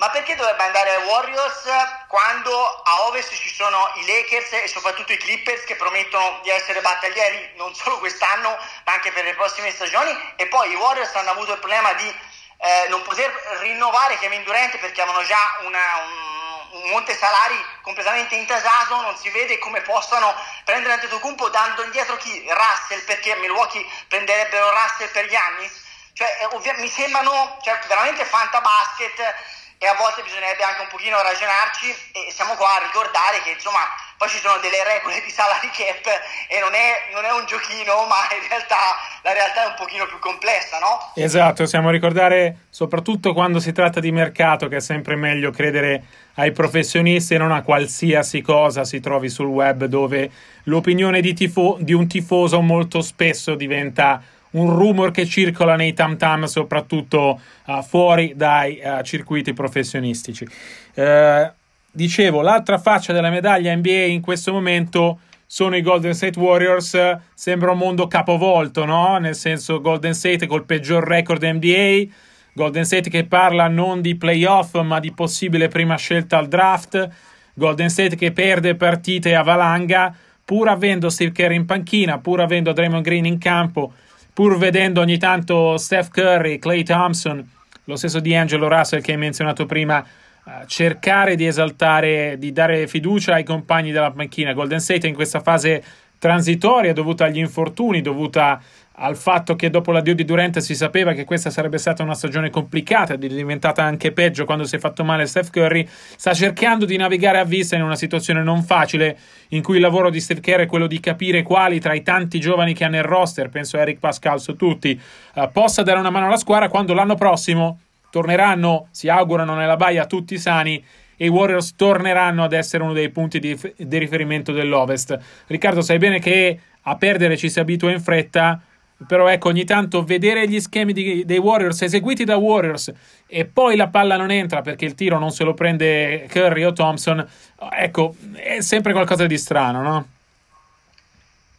ma 0.02 0.10
perché 0.10 0.34
dovrebbe 0.34 0.64
andare 0.64 0.96
ai 0.96 1.04
Warriors 1.04 1.62
quando 2.08 2.82
a 2.82 3.02
ovest 3.06 3.32
ci 3.34 3.54
sono 3.54 3.92
i 3.94 4.04
Lakers 4.04 4.52
e 4.54 4.66
soprattutto 4.66 5.12
i 5.12 5.16
Clippers 5.16 5.62
che 5.62 5.76
promettono 5.76 6.40
di 6.42 6.50
essere 6.50 6.80
battaglieri 6.80 7.52
non 7.54 7.72
solo 7.72 8.00
quest'anno 8.00 8.48
ma 8.84 8.94
anche 8.94 9.12
per 9.12 9.22
le 9.22 9.34
prossime 9.34 9.70
stagioni 9.70 10.10
e 10.34 10.48
poi 10.48 10.72
i 10.72 10.74
Warriors 10.74 11.14
hanno 11.14 11.30
avuto 11.30 11.52
il 11.52 11.60
problema 11.60 11.92
di 11.92 12.08
eh, 12.08 12.86
non 12.88 13.00
poter 13.02 13.30
rinnovare 13.60 14.18
Kevin 14.18 14.42
Durant 14.42 14.76
perché 14.78 15.02
avevano 15.02 15.24
già 15.24 15.38
una, 15.60 15.78
un, 16.04 16.82
un, 16.82 16.90
monte 16.90 17.14
salari 17.14 17.64
completamente 17.82 18.34
intasato 18.34 19.02
non 19.02 19.16
si 19.16 19.30
vede 19.30 19.58
come 19.58 19.82
possano 19.82 20.34
prendere 20.64 20.94
Antetokounmpo 20.94 21.48
dando 21.48 21.84
indietro 21.84 22.16
chi? 22.16 22.44
Russell 22.48 23.04
perché 23.04 23.36
Milwaukee 23.36 23.86
prenderebbero 24.08 24.68
Russell 24.68 25.12
per 25.12 25.26
gli 25.26 25.36
anni 25.36 25.70
cioè, 26.12 26.48
ovvia- 26.50 26.74
mi 26.74 26.88
sembrano 26.88 27.56
cioè, 27.62 27.78
veramente 27.86 28.24
fantabasket 28.24 29.60
e 29.82 29.86
a 29.90 29.98
volte 29.98 30.22
bisognerebbe 30.22 30.62
anche 30.62 30.86
un 30.86 30.86
pochino 30.86 31.18
ragionarci 31.20 31.90
e 32.14 32.30
siamo 32.30 32.54
qua 32.54 32.78
a 32.78 32.86
ricordare 32.86 33.42
che 33.42 33.50
insomma 33.50 33.82
poi 34.14 34.30
ci 34.30 34.38
sono 34.38 34.62
delle 34.62 34.78
regole 34.86 35.18
di 35.18 35.28
salary 35.28 35.74
cap 35.74 36.06
e 36.46 36.60
non 36.62 36.70
è, 36.70 37.10
non 37.10 37.24
è 37.26 37.32
un 37.34 37.42
giochino 37.50 38.06
ma 38.06 38.22
in 38.30 38.46
realtà 38.46 38.78
la 39.26 39.32
realtà 39.32 39.66
è 39.66 39.66
un 39.66 39.74
pochino 39.74 40.06
più 40.06 40.20
complessa 40.20 40.78
no? 40.78 41.10
Esatto, 41.18 41.66
siamo 41.66 41.88
a 41.88 41.90
ricordare 41.90 42.70
soprattutto 42.70 43.34
quando 43.34 43.58
si 43.58 43.72
tratta 43.72 43.98
di 43.98 44.12
mercato 44.12 44.68
che 44.68 44.76
è 44.76 44.80
sempre 44.80 45.16
meglio 45.16 45.50
credere 45.50 46.04
ai 46.34 46.52
professionisti 46.52 47.34
e 47.34 47.38
non 47.38 47.50
a 47.50 47.62
qualsiasi 47.62 48.40
cosa 48.40 48.84
si 48.84 49.00
trovi 49.00 49.28
sul 49.28 49.50
web 49.50 49.86
dove 49.86 50.30
l'opinione 50.70 51.20
di, 51.20 51.34
tifo- 51.34 51.76
di 51.80 51.92
un 51.92 52.06
tifoso 52.06 52.60
molto 52.60 53.02
spesso 53.02 53.56
diventa 53.56 54.22
un 54.52 54.74
rumor 54.74 55.10
che 55.10 55.26
circola 55.26 55.76
nei 55.76 55.92
tam 55.92 56.16
tam, 56.16 56.44
soprattutto 56.44 57.40
uh, 57.66 57.82
fuori 57.82 58.32
dai 58.34 58.80
uh, 58.82 59.02
circuiti 59.02 59.52
professionistici. 59.52 60.46
Uh, 60.94 61.50
dicevo, 61.90 62.40
l'altra 62.40 62.78
faccia 62.78 63.12
della 63.12 63.30
medaglia 63.30 63.74
NBA 63.74 64.06
in 64.06 64.20
questo 64.20 64.52
momento 64.52 65.20
sono 65.46 65.76
i 65.76 65.82
Golden 65.82 66.14
State 66.14 66.38
Warriors. 66.38 66.98
Sembra 67.34 67.72
un 67.72 67.78
mondo 67.78 68.06
capovolto, 68.06 68.84
no? 68.84 69.18
Nel 69.18 69.34
senso, 69.34 69.80
Golden 69.80 70.14
State 70.14 70.46
col 70.46 70.64
peggior 70.64 71.04
record 71.04 71.42
NBA. 71.42 72.10
Golden 72.54 72.84
State 72.84 73.08
che 73.08 73.24
parla 73.24 73.68
non 73.68 74.02
di 74.02 74.16
playoff 74.16 74.78
ma 74.82 75.00
di 75.00 75.12
possibile 75.12 75.68
prima 75.68 75.96
scelta 75.96 76.38
al 76.38 76.48
draft. 76.48 77.08
Golden 77.54 77.88
State 77.88 78.16
che 78.16 78.32
perde 78.32 78.76
partite 78.76 79.34
a 79.34 79.42
valanga, 79.42 80.14
pur 80.44 80.68
avendo 80.68 81.10
Steve 81.10 81.32
Kerr 81.32 81.52
in 81.52 81.66
panchina, 81.66 82.18
pur 82.18 82.40
avendo 82.40 82.72
Draymond 82.72 83.04
Green 83.04 83.26
in 83.26 83.38
campo 83.38 83.92
pur 84.32 84.56
vedendo 84.56 85.00
ogni 85.00 85.18
tanto 85.18 85.76
Steph 85.76 86.08
Curry, 86.10 86.58
Clay 86.58 86.82
Thompson, 86.82 87.46
lo 87.84 87.96
stesso 87.96 88.20
di 88.20 88.34
Angelo 88.34 88.68
Russell 88.68 89.00
che 89.00 89.12
hai 89.12 89.18
menzionato 89.18 89.66
prima, 89.66 90.04
uh, 90.44 90.50
cercare 90.66 91.34
di 91.34 91.46
esaltare, 91.46 92.36
di 92.38 92.52
dare 92.52 92.86
fiducia 92.86 93.34
ai 93.34 93.44
compagni 93.44 93.90
della 93.90 94.12
macchina. 94.14 94.52
Golden 94.52 94.80
State 94.80 95.06
in 95.06 95.14
questa 95.14 95.40
fase 95.40 95.82
transitoria 96.18 96.92
dovuta 96.92 97.24
agli 97.24 97.38
infortuni, 97.38 98.00
dovuta 98.00 98.62
al 98.96 99.16
fatto 99.16 99.56
che 99.56 99.70
dopo 99.70 99.90
l'addio 99.90 100.14
di 100.14 100.24
Durant 100.24 100.58
si 100.58 100.74
sapeva 100.74 101.12
che 101.12 101.24
questa 101.24 101.50
sarebbe 101.50 101.78
stata 101.78 102.02
una 102.02 102.14
stagione 102.14 102.50
complicata 102.50 103.14
ed 103.14 103.24
è 103.24 103.28
diventata 103.28 103.82
anche 103.82 104.12
peggio 104.12 104.44
quando 104.44 104.64
si 104.64 104.76
è 104.76 104.78
fatto 104.78 105.02
male 105.04 105.26
Steph 105.26 105.50
Curry, 105.50 105.86
sta 105.88 106.34
cercando 106.34 106.84
di 106.84 106.96
navigare 106.96 107.38
a 107.38 107.44
vista 107.44 107.76
in 107.76 107.82
una 107.82 107.96
situazione 107.96 108.42
non 108.42 108.62
facile 108.62 109.18
in 109.48 109.62
cui 109.62 109.76
il 109.76 109.80
lavoro 109.82 110.10
di 110.10 110.20
Steph 110.20 110.40
Curry 110.40 110.64
è 110.64 110.66
quello 110.66 110.86
di 110.86 111.00
capire 111.00 111.42
quali 111.42 111.80
tra 111.80 111.94
i 111.94 112.02
tanti 112.02 112.38
giovani 112.38 112.74
che 112.74 112.84
ha 112.84 112.88
nel 112.88 113.02
roster, 113.02 113.48
penso 113.48 113.78
Eric 113.78 113.98
Pascal 113.98 114.40
su 114.40 114.56
tutti, 114.56 115.00
uh, 115.34 115.50
possa 115.50 115.82
dare 115.82 115.98
una 115.98 116.10
mano 116.10 116.26
alla 116.26 116.36
squadra 116.36 116.68
quando 116.68 116.92
l'anno 116.92 117.14
prossimo 117.14 117.78
torneranno, 118.10 118.88
si 118.90 119.08
augurano 119.08 119.54
nella 119.54 119.76
baia 119.76 120.04
tutti 120.04 120.36
sani 120.36 120.84
e 121.16 121.26
i 121.26 121.28
Warriors 121.28 121.74
torneranno 121.76 122.44
ad 122.44 122.52
essere 122.52 122.82
uno 122.82 122.92
dei 122.92 123.08
punti 123.08 123.38
di, 123.38 123.58
di 123.76 123.98
riferimento 123.98 124.52
dell'Ovest. 124.52 125.18
Riccardo, 125.46 125.80
sai 125.80 125.98
bene 125.98 126.18
che 126.18 126.58
a 126.82 126.96
perdere 126.96 127.36
ci 127.36 127.48
si 127.48 127.60
abitua 127.60 127.90
in 127.90 128.00
fretta 128.00 128.60
però 129.06 129.28
ecco, 129.28 129.48
ogni 129.48 129.64
tanto 129.64 130.04
vedere 130.04 130.48
gli 130.48 130.60
schemi 130.60 130.92
di, 130.92 131.24
dei 131.24 131.38
Warriors 131.38 131.82
eseguiti 131.82 132.24
da 132.24 132.36
Warriors 132.36 132.92
e 133.26 133.44
poi 133.44 133.76
la 133.76 133.88
palla 133.88 134.16
non 134.16 134.30
entra 134.30 134.62
perché 134.62 134.84
il 134.84 134.94
tiro 134.94 135.18
non 135.18 135.30
se 135.30 135.44
lo 135.44 135.54
prende 135.54 136.26
Curry 136.30 136.64
o 136.64 136.72
Thompson, 136.72 137.26
ecco, 137.70 138.14
è 138.34 138.60
sempre 138.60 138.92
qualcosa 138.92 139.26
di 139.26 139.38
strano, 139.38 139.82
no? 139.82 140.08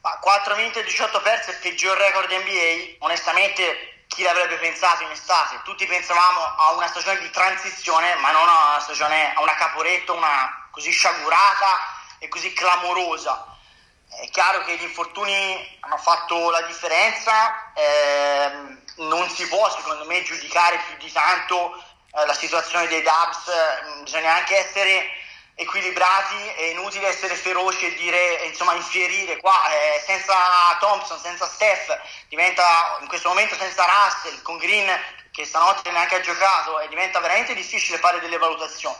Ma 0.01 0.17
4 0.19 0.55
vinti 0.55 0.79
e 0.79 0.83
18 0.83 1.21
persi 1.21 1.49
è 1.49 1.53
il 1.53 1.59
peggior 1.61 1.97
record 1.97 2.29
NBA. 2.29 3.05
Onestamente, 3.05 4.03
chi 4.07 4.23
l'avrebbe 4.23 4.57
pensato 4.57 5.03
in 5.03 5.11
estate? 5.11 5.61
Tutti 5.63 5.85
pensavamo 5.85 6.41
a 6.57 6.75
una 6.75 6.87
stagione 6.87 7.19
di 7.19 7.29
transizione, 7.31 8.15
ma 8.15 8.31
non 8.31 8.47
a 8.47 8.71
una 8.71 8.79
stagione, 8.81 9.33
a 9.33 9.41
una 9.41 9.55
caporetto, 9.55 10.13
una 10.13 10.67
così 10.71 10.91
sciagurata 10.91 12.17
e 12.19 12.27
così 12.27 12.51
clamorosa 12.51 13.52
è 14.21 14.29
chiaro 14.29 14.63
che 14.63 14.77
gli 14.77 14.83
infortuni 14.83 15.77
hanno 15.81 15.97
fatto 15.97 16.49
la 16.49 16.61
differenza, 16.63 17.73
eh, 17.73 18.51
non 18.97 19.29
si 19.29 19.47
può 19.47 19.69
secondo 19.71 20.05
me 20.05 20.23
giudicare 20.23 20.79
più 20.87 20.97
di 20.97 21.11
tanto 21.11 21.75
eh, 22.13 22.25
la 22.25 22.33
situazione 22.33 22.87
dei 22.87 23.01
Dubs, 23.01 23.47
eh, 23.47 24.03
bisogna 24.03 24.33
anche 24.35 24.57
essere 24.57 25.09
equilibrati, 25.55 26.47
è 26.55 26.63
inutile 26.63 27.07
essere 27.07 27.35
feroci 27.35 27.85
e 27.85 27.95
dire, 27.95 28.45
insomma, 28.45 28.73
infierire 28.73 29.37
qua, 29.37 29.69
eh, 29.69 30.01
senza 30.05 30.35
Thompson, 30.79 31.19
senza 31.19 31.47
Steph, 31.47 31.99
diventa 32.27 32.97
in 33.01 33.07
questo 33.07 33.29
momento 33.29 33.55
senza 33.55 33.85
Russell, 33.85 34.41
con 34.41 34.57
Green 34.57 34.87
che 35.31 35.45
stanotte 35.45 35.91
neanche 35.91 36.15
ha 36.15 36.21
giocato, 36.21 36.79
e 36.79 36.87
diventa 36.87 37.19
veramente 37.19 37.53
difficile 37.53 37.97
fare 37.97 38.19
delle 38.19 38.37
valutazioni. 38.37 38.97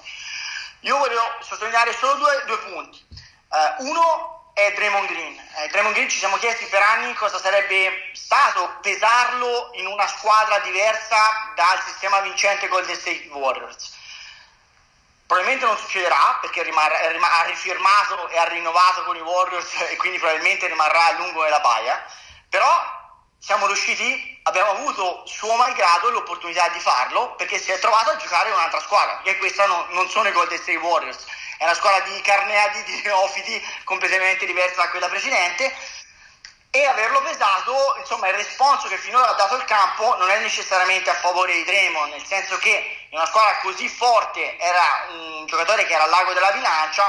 Io 0.82 0.98
voglio 0.98 1.38
sottolineare 1.40 1.94
solo 1.94 2.16
due, 2.16 2.44
due 2.46 2.58
punti. 2.60 3.06
Uh, 3.50 3.88
uno, 3.88 4.43
è 4.54 4.72
Draymond 4.74 5.08
Green. 5.08 5.40
Eh, 5.56 5.68
Draymond 5.70 5.96
Green 5.96 6.10
ci 6.10 6.20
siamo 6.20 6.38
chiesti 6.38 6.66
per 6.66 6.82
anni 6.82 7.14
cosa 7.16 7.40
sarebbe 7.40 8.12
stato 8.14 8.78
pesarlo 8.82 9.72
in 9.74 9.88
una 9.88 10.08
squadra 10.08 10.60
diversa 10.60 11.52
dal 11.56 11.82
sistema 11.82 12.20
vincente 12.22 12.68
Golden 12.68 12.96
State 12.96 13.28
Warriors. 13.32 14.02
Probabilmente 15.26 15.66
non 15.66 15.78
succederà 15.78 16.38
perché 16.42 16.62
rimarrà, 16.62 17.00
ha 17.00 17.44
rifirmato 17.46 18.28
e 18.30 18.38
ha 18.38 18.48
rinnovato 18.48 19.04
con 19.04 19.16
i 19.16 19.22
Warriors 19.22 19.74
e 19.90 19.98
quindi 19.98 20.20
probabilmente 20.20 20.68
rimarrà 20.68 21.06
a 21.06 21.12
lungo 21.14 21.44
nella 21.44 21.60
baia. 21.60 22.06
Però 22.50 23.02
siamo 23.40 23.66
riusciti, 23.66 24.40
abbiamo 24.44 24.72
avuto 24.72 25.26
suo 25.26 25.56
malgrado 25.56 26.12
l'opportunità 26.12 26.70
di 26.70 26.80
farlo 26.80 27.34
perché 27.36 27.58
si 27.58 27.72
è 27.72 27.80
trovato 27.80 28.12
a 28.12 28.18
giocare 28.18 28.50
in 28.50 28.56
un'altra 28.56 28.80
squadra, 28.80 29.16
perché 29.16 29.40
questa 29.40 29.66
non, 29.66 29.86
non 29.90 30.08
sono 30.10 30.30
i 30.30 30.32
Golden 30.32 30.58
State 30.58 30.78
Warriors 30.78 31.26
è 31.64 31.66
una 31.66 31.76
scuola 31.76 32.02
di 32.02 32.20
carneadi, 32.20 32.84
di 32.84 33.02
neofiti 33.04 33.66
completamente 33.86 34.46
diversa 34.46 34.82
da 34.82 34.90
quella 34.90 35.08
precedente. 35.08 35.74
E 36.70 36.86
averlo 36.86 37.22
pesato, 37.22 37.96
insomma 38.00 38.28
il 38.28 38.34
responso 38.34 38.90
che 38.90 38.98
finora 38.98 39.30
ha 39.30 39.34
dato 39.34 39.56
il 39.56 39.64
campo 39.64 40.18
non 40.18 40.30
è 40.30 40.40
necessariamente 40.40 41.10
a 41.10 41.16
favore 41.16 41.54
di 41.54 41.64
Draymond, 41.64 42.12
nel 42.12 42.26
senso 42.26 42.58
che 42.58 43.06
in 43.10 43.18
una 43.18 43.28
squadra 43.28 43.60
così 43.60 43.88
forte 43.88 44.58
era 44.58 45.06
un 45.12 45.46
giocatore 45.46 45.86
che 45.86 45.94
era 45.94 46.04
al 46.04 46.10
lago 46.10 46.34
della 46.34 46.52
bilancia, 46.52 47.06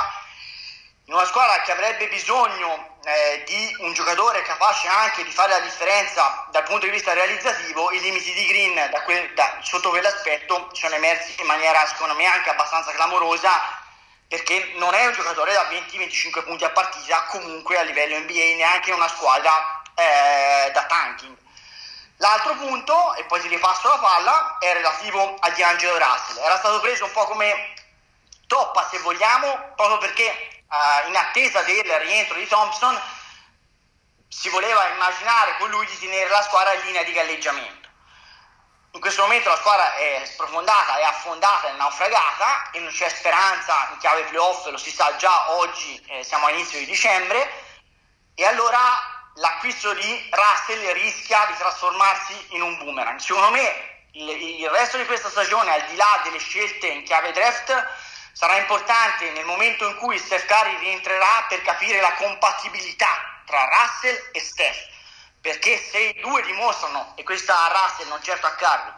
in 1.07 1.15
una 1.15 1.25
squadra 1.25 1.61
che 1.63 1.73
avrebbe 1.73 2.07
bisogno 2.09 2.99
eh, 3.05 3.43
di 3.45 3.77
un 3.81 3.93
giocatore 3.93 4.43
capace 4.43 4.87
anche 4.87 5.25
di 5.25 5.33
fare 5.33 5.51
la 5.51 5.61
differenza 5.61 6.47
dal 6.51 6.63
punto 6.63 6.87
di 6.87 6.93
vista 6.93 7.13
realizzativo, 7.13 7.91
i 7.91 8.01
limiti 8.01 8.33
di 8.33 8.47
Green 8.47 8.91
da 8.91 9.03
quel, 9.03 9.33
da, 9.35 9.59
sotto 9.63 9.89
quell'aspetto 9.89 10.69
sono 10.73 10.95
emersi 10.95 11.35
in 11.41 11.47
maniera 11.47 11.85
secondo 11.87 12.15
me 12.15 12.27
anche 12.27 12.51
abbastanza 12.51 12.93
clamorosa 12.93 13.83
perché 14.29 14.73
non 14.77 14.95
è 14.95 15.07
un 15.07 15.13
giocatore 15.13 15.53
da 15.53 15.69
20-25 15.69 16.45
punti 16.45 16.65
a 16.65 16.71
partita 16.71 17.25
comunque 17.25 17.79
a 17.79 17.83
livello 17.83 18.19
NBA, 18.19 18.57
neanche 18.57 18.93
una 18.93 19.09
squadra 19.09 19.83
eh, 19.95 20.71
da 20.73 20.85
tanking. 20.85 21.37
L'altro 22.19 22.55
punto, 22.55 23.15
e 23.15 23.25
poi 23.25 23.41
ti 23.41 23.49
ripasso 23.49 23.89
la 23.89 23.99
palla, 23.99 24.57
è 24.59 24.73
relativo 24.73 25.37
a 25.41 25.51
D'Angelo 25.51 25.99
Russell. 25.99 26.43
Era 26.43 26.57
stato 26.59 26.81
preso 26.81 27.05
un 27.05 27.13
po' 27.13 27.25
come 27.25 27.75
toppa, 28.47 28.89
se 28.89 28.99
vogliamo, 28.99 29.73
proprio 29.75 29.99
perché 29.99 30.25
eh, 30.25 31.09
in 31.09 31.17
attesa 31.17 31.63
del 31.63 31.85
rientro 31.85 32.37
di 32.37 32.47
Thompson 32.47 33.01
si 34.29 34.49
voleva 34.49 34.89
immaginare 34.89 35.57
con 35.59 35.71
lui 35.71 35.87
di 35.87 35.99
tenere 35.99 36.29
la 36.31 36.43
squadra 36.43 36.73
in 36.75 36.85
linea 36.85 37.03
di 37.03 37.13
galleggiamento. 37.13 37.84
In 38.95 39.01
questo 39.01 39.23
momento 39.23 39.49
la 39.49 39.57
squadra 39.57 39.93
è 39.97 40.23
sprofondata, 40.25 40.99
è 40.99 41.03
affondata, 41.03 41.67
è 41.69 41.73
naufragata 41.73 42.71
e 42.71 42.79
non 42.79 42.93
c'è 42.93 43.09
speranza 43.09 43.89
in 43.91 43.99
chiave 43.99 44.23
playoff, 44.23 44.67
lo 44.67 44.77
si 44.77 44.93
sa 44.93 45.17
già 45.17 45.51
oggi, 45.51 46.01
eh, 46.11 46.23
siamo 46.23 46.47
all'inizio 46.47 46.79
di 46.79 46.87
dicembre, 46.87 47.51
e 48.37 48.47
allora 48.47 48.79
l'acquisto 49.35 49.93
di 49.95 50.31
Russell 50.31 50.93
rischia 50.93 51.45
di 51.47 51.57
trasformarsi 51.57 52.47
in 52.51 52.63
un 52.63 52.79
boomerang. 52.79 53.19
Secondo 53.19 53.51
me 53.51 54.07
il, 54.13 54.31
il 54.61 54.71
resto 54.71 54.97
di 54.97 55.07
questa 55.07 55.29
stagione, 55.29 55.73
al 55.73 55.87
di 55.87 55.97
là 55.97 56.21
delle 56.23 56.39
scelte 56.39 56.87
in 56.87 57.03
chiave 57.03 57.33
draft, 57.33 57.89
sarà 58.33 58.59
importante 58.59 59.29
nel 59.31 59.45
momento 59.45 59.89
in 59.89 59.97
cui 59.97 60.19
Steph 60.19 60.47
Curry 60.47 60.79
rientrerà 60.79 61.47
per 61.49 61.63
capire 61.63 62.01
la 62.01 62.13
compatibilità 62.13 63.43
tra 63.45 63.65
Russell 63.65 64.31
e 64.31 64.39
Steph 64.39 64.93
perché 65.45 65.77
se 65.77 66.17
i 66.17 66.21
due 66.25 66.41
dimostrano, 66.41 67.13
e 67.17 67.23
questa 67.23 67.53
a 67.53 67.69
Russell 67.69 68.09
non 68.09 68.17
certo 68.25 68.49
a 68.49 68.57
Curry, 68.57 68.93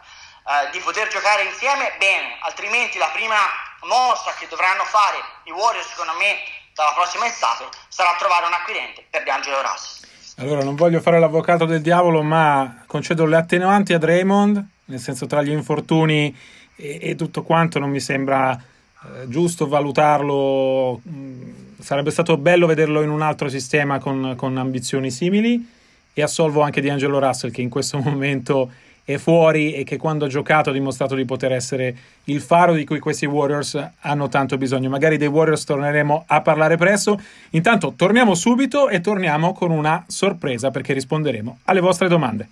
eh, 0.47 0.71
di 0.71 0.79
poter 0.79 1.11
giocare 1.11 1.43
insieme, 1.43 1.91
bene, 1.99 2.39
altrimenti 2.39 2.97
la 2.97 3.11
prima 3.11 3.35
mossa 3.83 4.31
che 4.39 4.47
dovranno 4.47 4.87
fare 4.87 5.19
i 5.43 5.51
Warriors 5.51 5.91
secondo 5.91 6.15
me 6.15 6.39
dalla 6.71 6.95
prossima 6.95 7.27
estate 7.27 7.67
sarà 7.91 8.15
trovare 8.15 8.47
un 8.47 8.55
acquirente 8.55 9.03
per 9.11 9.27
D'Angelo 9.27 9.59
Russell. 9.59 10.07
Allora, 10.39 10.63
non 10.63 10.75
voglio 10.75 11.01
fare 11.01 11.19
l'avvocato 11.19 11.65
del 11.65 11.81
diavolo, 11.81 12.23
ma 12.23 12.83
concedo 12.87 13.25
le 13.25 13.35
attenuanti 13.35 13.91
a 13.91 13.97
Draymond, 13.97 14.65
nel 14.85 14.99
senso 14.99 15.27
tra 15.27 15.41
gli 15.41 15.51
infortuni 15.51 16.31
e, 16.77 16.99
e 17.01 17.15
tutto 17.15 17.43
quanto 17.43 17.77
non 17.77 17.89
mi 17.89 17.99
sembra 17.99 18.55
eh, 18.55 19.27
giusto 19.27 19.67
valutarlo. 19.67 21.01
Mm, 21.09 21.75
sarebbe 21.81 22.11
stato 22.11 22.37
bello 22.37 22.67
vederlo 22.67 23.01
in 23.01 23.09
un 23.09 23.21
altro 23.21 23.49
sistema 23.49 23.99
con, 23.99 24.35
con 24.37 24.55
ambizioni 24.55 25.11
simili 25.11 25.75
e 26.17 26.23
assolvo 26.23 26.61
anche 26.61 26.81
di 26.81 26.89
Angelo 26.89 27.19
Russell 27.19 27.51
che 27.51 27.61
in 27.61 27.69
questo 27.69 27.99
momento 28.03 28.71
è 29.03 29.17
fuori 29.17 29.73
e 29.73 29.83
che 29.83 29.97
quando 29.97 30.25
ha 30.25 30.27
giocato 30.27 30.71
ha 30.71 30.73
dimostrato 30.73 31.13
di 31.13 31.23
poter 31.25 31.51
essere 31.51 31.95
il 32.25 32.41
faro 32.41 32.73
di 32.73 32.83
cui 32.85 32.99
questi 32.99 33.27
Warriors 33.27 33.81
hanno 34.01 34.27
tanto 34.27 34.57
bisogno. 34.57 34.89
Magari 34.89 35.17
dei 35.17 35.27
Warriors 35.27 35.63
torneremo 35.63 36.25
a 36.27 36.41
parlare 36.41 36.75
presto. 36.75 37.21
Intanto 37.51 37.93
torniamo 37.95 38.33
subito 38.33 38.89
e 38.89 38.99
torniamo 38.99 39.53
con 39.53 39.69
una 39.69 40.03
sorpresa 40.07 40.71
perché 40.71 40.93
risponderemo 40.93 41.59
alle 41.65 41.79
vostre 41.79 42.07
domande. 42.07 42.49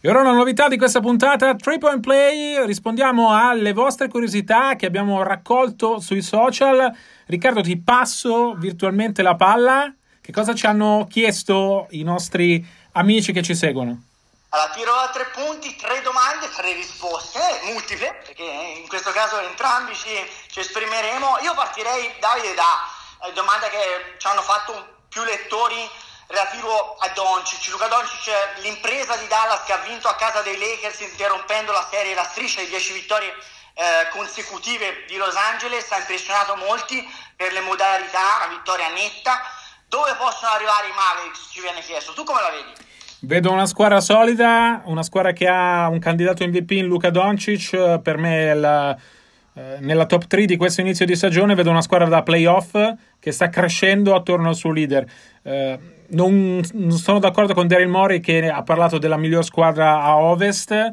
E 0.00 0.08
ora 0.08 0.20
una 0.20 0.30
novità 0.30 0.68
di 0.68 0.78
questa 0.78 1.00
puntata, 1.00 1.56
3 1.56 1.78
Point 1.78 1.98
Play, 2.00 2.64
rispondiamo 2.64 3.34
alle 3.34 3.72
vostre 3.72 4.06
curiosità 4.06 4.76
che 4.76 4.86
abbiamo 4.86 5.24
raccolto 5.24 5.98
sui 5.98 6.22
social. 6.22 6.88
Riccardo 7.26 7.62
ti 7.62 7.76
passo 7.76 8.54
virtualmente 8.54 9.22
la 9.22 9.34
palla, 9.34 9.92
che 10.20 10.30
cosa 10.30 10.54
ci 10.54 10.66
hanno 10.66 11.08
chiesto 11.10 11.88
i 11.90 12.04
nostri 12.04 12.64
amici 12.92 13.32
che 13.32 13.42
ci 13.42 13.56
seguono? 13.56 14.04
Allora, 14.50 14.70
tiro 14.70 14.92
a 14.92 15.10
tre 15.12 15.26
punti, 15.34 15.74
tre 15.74 16.00
domande, 16.02 16.48
tre 16.54 16.74
risposte, 16.74 17.40
multiple, 17.64 18.22
perché 18.24 18.44
in 18.44 18.86
questo 18.86 19.10
caso 19.10 19.40
entrambi 19.40 19.96
ci, 19.96 20.14
ci 20.46 20.60
esprimeremo. 20.60 21.38
Io 21.42 21.54
partirei, 21.54 22.12
Davide, 22.20 22.54
da 22.54 23.26
eh, 23.26 23.32
domande 23.32 23.68
che 23.68 24.14
ci 24.18 24.28
hanno 24.28 24.42
fatto 24.42 24.94
più 25.08 25.24
lettori 25.24 26.06
relativo 26.28 26.96
a 27.00 27.08
Doncic. 27.14 27.72
Luca 27.72 27.88
Doncic, 27.88 28.28
l'impresa 28.62 29.16
di 29.16 29.26
Dallas 29.26 29.64
che 29.64 29.72
ha 29.72 29.82
vinto 29.84 30.08
a 30.08 30.14
casa 30.14 30.40
dei 30.42 30.58
Lakers 30.58 31.00
interrompendo 31.00 31.72
la 31.72 31.86
serie, 31.90 32.14
la 32.14 32.24
striscia 32.24 32.60
di 32.60 32.68
10 32.68 32.92
vittorie 32.92 33.32
eh, 33.74 34.08
consecutive 34.10 35.04
di 35.08 35.16
Los 35.16 35.34
Angeles, 35.34 35.90
ha 35.90 35.98
impressionato 35.98 36.54
molti 36.56 37.00
per 37.34 37.52
le 37.52 37.60
modalità, 37.60 38.44
una 38.44 38.54
vittoria 38.54 38.88
netta. 38.88 39.40
Dove 39.88 40.12
possono 40.18 40.52
arrivare 40.52 40.88
i 40.88 40.92
Mavericks? 40.92 41.48
Ci 41.50 41.60
viene 41.60 41.80
chiesto. 41.80 42.12
Tu 42.12 42.22
come 42.24 42.40
la 42.42 42.50
vedi? 42.50 42.86
Vedo 43.20 43.50
una 43.50 43.66
squadra 43.66 44.00
solida, 44.00 44.82
una 44.84 45.02
squadra 45.02 45.32
che 45.32 45.48
ha 45.48 45.88
un 45.88 45.98
candidato 45.98 46.46
MVP 46.46 46.72
in 46.72 46.86
Luca 46.86 47.10
Doncic, 47.10 47.98
per 48.00 48.18
me 48.18 48.54
la, 48.54 48.96
eh, 49.54 49.78
nella 49.80 50.04
top 50.04 50.26
3 50.26 50.44
di 50.44 50.56
questo 50.56 50.82
inizio 50.82 51.06
di 51.06 51.16
stagione 51.16 51.54
vedo 51.54 51.70
una 51.70 51.82
squadra 51.82 52.06
da 52.06 52.22
playoff 52.22 52.76
che 53.18 53.32
sta 53.32 53.48
crescendo 53.48 54.14
attorno 54.14 54.50
al 54.50 54.54
suo 54.54 54.70
leader. 54.70 55.04
Eh, 55.42 55.96
non, 56.10 56.62
non, 56.72 56.92
sono 56.92 57.18
d'accordo 57.18 57.54
con 57.54 57.66
Daryl 57.66 57.88
Morey 57.88 58.20
che 58.20 58.48
ha 58.48 58.62
parlato 58.62 58.98
della 58.98 59.16
miglior 59.16 59.44
squadra 59.44 60.02
a 60.02 60.16
ovest. 60.18 60.90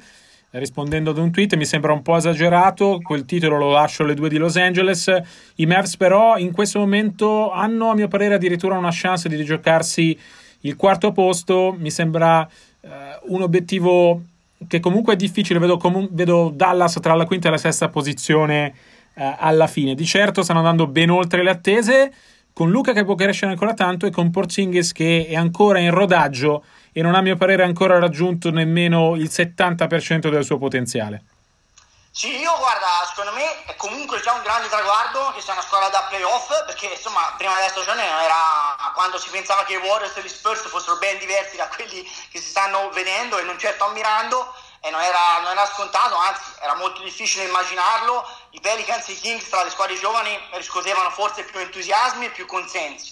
Rispondendo 0.51 1.10
ad 1.10 1.17
un 1.17 1.32
tweet, 1.32 1.56
mi 1.56 1.65
sembra 1.65 1.91
un 1.91 2.01
po' 2.01 2.15
esagerato. 2.15 2.99
Quel 3.04 3.25
titolo 3.25 3.58
lo 3.58 3.71
lascio 3.71 4.04
alle 4.04 4.13
due 4.13 4.30
di 4.30 4.38
Los 4.38 4.56
Angeles. 4.56 5.12
I 5.56 5.65
Mavs, 5.65 5.97
però, 5.97 6.38
in 6.38 6.54
questo 6.54 6.80
momento 6.80 7.51
hanno, 7.51 7.89
a 7.89 7.93
mio 7.93 8.08
parere, 8.08 8.36
addirittura 8.36 8.78
una 8.78 8.89
chance 8.91 9.28
di 9.28 9.36
rigiocarsi 9.36 10.17
il 10.62 10.75
quarto 10.78 11.12
posto. 11.12 11.75
Mi 11.78 11.91
sembra 11.91 12.47
eh, 12.80 12.88
un 13.23 13.41
obiettivo 13.41 14.21
che 14.65 14.80
comunque 14.80 15.13
è 15.13 15.17
difficile. 15.17 15.60
Vedo, 15.60 15.75
comu- 15.75 16.10
vedo, 16.12 16.51
Dallas 16.54 16.99
tra 17.01 17.15
la 17.15 17.25
quinta 17.25 17.49
e 17.49 17.51
la 17.51 17.58
sesta 17.58 17.89
posizione 17.89 18.73
eh, 19.13 19.36
alla 19.38 19.67
fine. 19.67 19.93
Di 19.93 20.06
certo 20.06 20.41
stanno 20.41 20.60
andando 20.60 20.88
ben 20.88 21.10
oltre 21.10 21.43
le 21.43 21.49
attese 21.49 22.13
con 22.55 22.71
Luca 22.71 22.93
che 22.93 23.03
può 23.03 23.15
crescere 23.15 23.51
ancora 23.51 23.73
tanto 23.73 24.05
e 24.05 24.11
con 24.11 24.31
Porzingis 24.31 24.93
che 24.93 25.27
è 25.27 25.35
ancora 25.35 25.79
in 25.79 25.91
rodaggio 25.91 26.63
e 26.93 27.01
non 27.01 27.13
ha 27.13 27.17
a 27.17 27.21
mio 27.21 27.35
parere 27.35 27.63
ancora 27.63 27.99
raggiunto 27.99 28.49
nemmeno 28.49 29.17
il 29.17 29.27
70% 29.29 30.29
del 30.29 30.45
suo 30.45 30.57
potenziale. 30.57 31.21
Sì, 32.11 32.39
io 32.39 32.55
guarda, 32.57 33.03
secondo 33.09 33.33
me 33.33 33.65
è 33.65 33.75
comunque 33.75 34.21
già 34.21 34.31
un 34.31 34.41
grande 34.41 34.69
traguardo 34.69 35.33
che 35.35 35.41
sia 35.41 35.51
una 35.51 35.63
squadra 35.63 35.89
da 35.89 36.07
playoff, 36.07 36.47
perché 36.65 36.85
insomma 36.95 37.33
prima 37.35 37.55
della 37.55 37.67
stagione 37.67 38.03
era 38.07 38.93
quando 38.93 39.19
si 39.19 39.27
pensava 39.29 39.65
che 39.65 39.73
i 39.73 39.83
Warriors 39.83 40.15
e 40.15 40.21
gli 40.21 40.29
Spurs 40.29 40.61
fossero 40.69 40.95
ben 40.95 41.17
diversi 41.19 41.57
da 41.57 41.67
quelli 41.67 42.07
che 42.31 42.39
si 42.39 42.47
stanno 42.47 42.89
vedendo 42.91 43.37
e 43.37 43.43
non 43.43 43.59
certo 43.59 43.83
ammirando, 43.83 44.55
e 44.85 44.91
non 44.91 45.01
era, 45.01 45.39
non 45.39 45.49
era 45.49 45.65
scontato, 45.65 46.15
anzi 46.15 46.41
era 46.59 46.75
molto 46.75 47.01
difficile 47.01 47.45
immaginarlo. 47.45 48.23
I 48.51 48.59
Pelicans 48.59 49.09
e 49.09 49.13
i 49.13 49.19
Kings 49.19 49.49
tra 49.49 49.63
le 49.63 49.71
squadre 49.71 49.97
giovani 49.97 50.39
riscuotevano 50.51 51.09
forse 51.09 51.43
più 51.43 51.59
entusiasmi 51.59 52.27
e 52.27 52.29
più 52.29 52.45
consensi. 52.45 53.11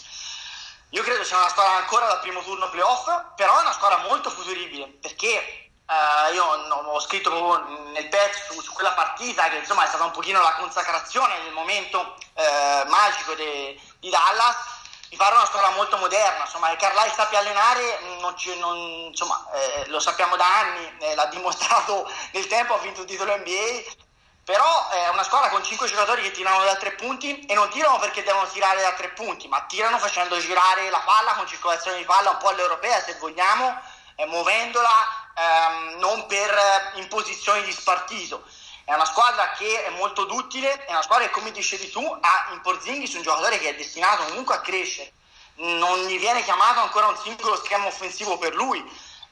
Io 0.92 1.02
credo 1.02 1.24
sia 1.24 1.38
una 1.38 1.50
squadra 1.50 1.78
ancora 1.78 2.06
dal 2.06 2.20
primo 2.20 2.44
turno 2.44 2.70
playoff, 2.70 3.10
però 3.36 3.58
è 3.58 3.62
una 3.62 3.72
squadra 3.72 3.98
molto 4.08 4.30
futuribile 4.30 4.86
perché 5.02 5.72
eh, 5.88 6.34
io 6.34 6.46
ho 6.46 7.00
scritto 7.00 7.32
nel 7.92 8.08
pezzo 8.08 8.54
su, 8.54 8.62
su, 8.62 8.72
quella 8.74 8.92
partita 8.92 9.50
che 9.50 9.58
insomma 9.58 9.86
è 9.86 9.88
stata 9.88 10.04
un 10.04 10.12
pochino 10.12 10.44
la 10.44 10.54
consacrazione 10.54 11.42
del 11.42 11.54
momento 11.54 12.16
eh, 12.36 12.84
magico 12.86 13.34
de, 13.34 13.80
di 13.98 14.12
Dallas 14.12 14.56
di 15.14 15.20
fare 15.20 15.36
una 15.36 15.46
squadra 15.46 15.70
molto 15.70 15.98
moderna, 15.98 16.46
insomma, 16.46 16.70
che 16.70 16.78
Carlisle 16.78 17.14
sappia 17.14 17.38
allenare, 17.38 18.00
non 18.20 18.36
ci, 18.36 18.58
non, 18.58 18.76
insomma, 19.10 19.48
eh, 19.54 19.88
lo 19.90 20.00
sappiamo 20.00 20.36
da 20.36 20.60
anni, 20.62 20.92
eh, 21.02 21.14
l'ha 21.14 21.28
dimostrato 21.28 22.10
nel 22.34 22.48
tempo, 22.48 22.74
ha 22.74 22.80
vinto 22.80 23.02
il 23.02 23.08
titolo 23.08 23.38
NBA, 23.38 23.94
però 24.44 24.90
è 24.90 25.10
una 25.10 25.22
squadra 25.22 25.50
con 25.50 25.64
5 25.64 25.88
giocatori 25.88 26.24
che 26.24 26.32
tirano 26.32 26.64
da 26.64 26.76
tre 26.78 26.94
punti 26.94 27.46
e 27.46 27.54
non 27.54 27.70
tirano 27.70 28.00
perché 28.00 28.24
devono 28.24 28.48
tirare 28.48 28.82
da 28.82 28.94
tre 28.94 29.10
punti, 29.10 29.48
ma 29.48 29.62
tirano 29.68 30.00
facendo 30.00 30.40
girare 30.40 30.90
la 30.90 31.04
palla 31.06 31.34
con 31.34 31.46
circolazione 31.46 31.98
di 31.98 32.06
palla 32.06 32.32
un 32.32 32.38
po' 32.38 32.48
all'europea 32.48 33.00
se 33.00 33.16
vogliamo, 33.20 33.80
eh, 34.16 34.26
muovendola 34.26 34.90
ehm, 35.36 36.00
non 36.00 36.26
per 36.26 36.92
imposizioni 36.96 37.62
di 37.62 37.72
spartito. 37.72 38.44
È 38.86 38.94
una 38.94 39.06
squadra 39.06 39.52
che 39.52 39.86
è 39.86 39.90
molto 39.92 40.26
duttile, 40.26 40.84
è 40.86 40.92
una 40.92 41.02
squadra 41.02 41.26
che, 41.26 41.32
come 41.32 41.52
dicevi 41.52 41.90
tu, 41.90 42.04
ha 42.04 42.50
in 42.52 42.60
Porzingis 42.60 43.14
un 43.14 43.22
giocatore 43.22 43.58
che 43.58 43.70
è 43.70 43.76
destinato 43.76 44.26
comunque 44.26 44.56
a 44.56 44.62
crescere. 44.62 45.14
Non 45.56 46.06
gli 46.06 46.20
viene 46.20 46.44
chiamato 46.44 46.82
ancora 46.82 47.08
un 47.08 47.18
singolo 47.18 47.56
schema 47.56 47.86
offensivo 47.86 48.38
per 48.38 48.54
lui. 48.56 48.84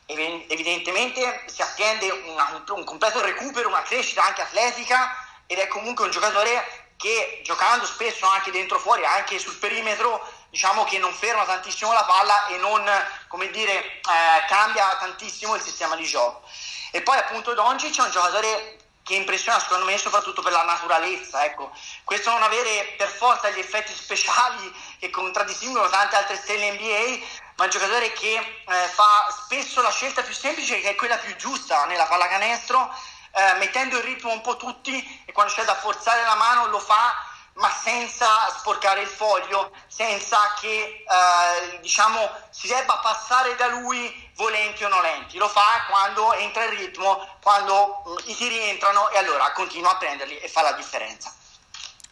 Evidentemente 0.06 1.44
si 1.48 1.62
attende 1.62 2.10
una, 2.10 2.64
un 2.70 2.84
completo 2.86 3.22
recupero, 3.22 3.68
una 3.68 3.82
crescita 3.82 4.24
anche 4.24 4.42
atletica 4.42 5.16
ed 5.48 5.58
è 5.58 5.68
comunque 5.68 6.06
un 6.06 6.12
giocatore 6.12 6.94
che 6.96 7.42
giocando 7.44 7.86
spesso 7.86 8.28
anche 8.28 8.52
dentro 8.52 8.80
fuori, 8.80 9.04
anche 9.04 9.40
sul 9.40 9.58
perimetro, 9.58 10.26
diciamo 10.50 10.84
che 10.86 10.98
non 10.98 11.14
ferma 11.14 11.44
tantissimo 11.46 11.92
la 11.92 12.04
palla 12.04 12.46
e 12.48 12.58
non, 12.58 12.90
come 13.28 13.50
dire, 13.50 13.74
eh, 13.74 14.02
cambia 14.48 14.96
tantissimo 14.98 15.56
il 15.56 15.62
sistema 15.62 15.96
di 15.96 16.06
gioco. 16.06 16.48
E 16.92 17.02
poi 17.02 17.18
appunto 17.18 17.54
Doncic 17.54 17.98
è 17.98 18.04
un 18.04 18.12
giocatore 18.12 18.78
che 19.04 19.16
impressiona 19.16 19.60
secondo 19.60 19.86
me 19.86 19.98
soprattutto 19.98 20.42
per 20.42 20.52
la 20.52 20.64
naturalezza. 20.64 21.44
Ecco. 21.44 21.72
Questo 22.04 22.30
non 22.32 22.44
avere 22.44 22.94
per 22.98 23.08
forza 23.08 23.50
gli 23.50 23.60
effetti 23.60 23.94
speciali 23.94 24.74
che 25.00 25.10
contraddistinguono 25.10 25.90
tante 25.90 26.16
altre 26.16 26.38
stelle 26.38 26.72
NBA, 26.72 27.26
ma 27.56 27.64
un 27.66 27.70
giocatore 27.70 28.12
che 28.14 28.36
eh, 28.36 28.88
fa 28.88 29.28
spesso 29.46 29.82
la 29.82 29.92
scelta 29.92 30.22
più 30.22 30.34
semplice, 30.34 30.82
che 30.82 30.90
è 30.90 30.96
quella 30.96 31.18
più 31.18 31.36
giusta 31.36 31.86
nella 31.86 32.06
pallacanestro, 32.06 32.94
eh, 33.34 33.54
mettendo 33.58 33.98
in 33.98 34.04
ritmo 34.04 34.32
un 34.32 34.42
po' 34.42 34.58
tutti 34.58 35.24
e 35.26 35.32
quando 35.32 35.54
c'è 35.54 35.64
da 35.64 35.76
forzare 35.76 36.24
la 36.24 36.36
mano 36.36 36.68
lo 36.68 36.80
fa 36.80 37.30
ma 37.54 37.70
senza 37.70 38.28
sporcare 38.58 39.02
il 39.02 39.08
foglio, 39.08 39.72
senza 39.88 40.38
che 40.60 41.04
eh, 41.04 41.80
diciamo, 41.80 42.30
si 42.50 42.68
debba 42.68 42.98
passare 42.98 43.56
da 43.56 43.68
lui 43.68 44.30
volenti 44.36 44.84
o 44.84 44.88
nolenti, 44.88 45.38
lo 45.38 45.48
fa 45.48 45.86
quando 45.90 46.34
entra 46.34 46.64
in 46.64 46.78
ritmo, 46.78 47.38
quando 47.42 48.04
mh, 48.06 48.30
i 48.30 48.36
tiri 48.36 48.60
entrano 48.70 49.10
e 49.10 49.18
allora 49.18 49.52
continua 49.52 49.92
a 49.92 49.98
prenderli 49.98 50.40
e 50.40 50.48
fa 50.48 50.62
la 50.62 50.72
differenza. 50.74 51.34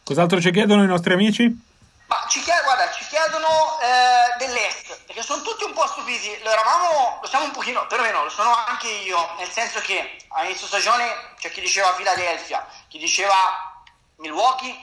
Cos'altro 0.04 0.42
ci 0.42 0.52
chiedono 0.52 0.84
i 0.84 0.88
nostri 0.88 1.14
amici? 1.14 1.68
Ma 2.08 2.26
ci, 2.28 2.42
chied- 2.42 2.64
guarda, 2.64 2.92
ci 2.92 3.06
chiedono 3.06 3.80
eh, 3.80 4.36
dell'est, 4.40 5.04
perché 5.06 5.22
sono 5.22 5.44
tutti 5.44 5.64
un 5.64 5.74
po' 5.74 5.86
stupiti. 5.86 6.40
Lo 6.42 6.50
eravamo, 6.50 7.20
lo 7.22 7.28
siamo 7.28 7.46
un 7.46 7.52
pochino, 7.52 7.86
perlomeno 7.86 8.24
lo 8.24 8.30
sono 8.30 8.52
anche 8.52 8.88
io, 8.88 9.36
nel 9.38 9.50
senso 9.50 9.80
che 9.80 10.18
all'inizio 10.30 10.66
stagione 10.66 11.36
c'è 11.40 11.52
chi 11.52 11.62
diceva 11.62 11.94
Philadelphia, 11.94 12.68
chi 12.88 12.98
diceva 12.98 13.84
Milwaukee, 14.18 14.76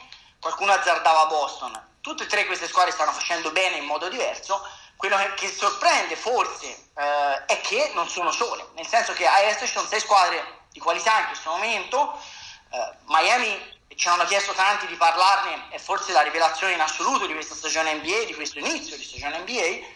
qualcuno 0.46 0.72
azzardava 0.72 1.26
Boston. 1.26 1.94
Tutte 2.00 2.22
e 2.22 2.26
tre 2.26 2.46
queste 2.46 2.68
squadre 2.68 2.92
stanno 2.92 3.11
facendo 3.11 3.50
bene 3.50 3.78
in 3.78 3.85
modo 3.85 4.09
diverso. 4.09 4.64
Quello 4.94 5.16
che, 5.16 5.35
che 5.35 5.52
sorprende 5.52 6.14
forse 6.14 6.90
eh, 6.96 7.44
è 7.46 7.61
che 7.61 7.90
non 7.94 8.09
sono 8.09 8.30
sole, 8.30 8.64
nel 8.74 8.87
senso 8.87 9.12
che 9.12 9.26
a 9.26 9.40
est 9.40 9.64
ci 9.66 9.72
sono 9.72 9.88
sei 9.88 9.98
squadre 10.00 10.66
di 10.70 10.78
qualità 10.78 11.18
in 11.18 11.26
questo 11.26 11.50
momento. 11.50 12.18
Eh, 12.70 12.96
Miami 13.06 13.74
ci 13.96 14.09
hanno 14.09 14.24
chiesto 14.24 14.52
tanti 14.52 14.87
di 14.87 14.94
parlarne, 14.94 15.68
è 15.70 15.78
forse 15.78 16.12
la 16.12 16.22
rivelazione 16.22 16.74
in 16.74 16.80
assoluto 16.80 17.26
di 17.26 17.35
questa 17.35 17.54
stagione 17.56 17.94
NBA, 17.94 18.24
di 18.26 18.35
questo 18.35 18.61
inizio 18.61 18.96
di 18.96 19.02
stagione 19.02 19.38
NBA. 19.38 19.94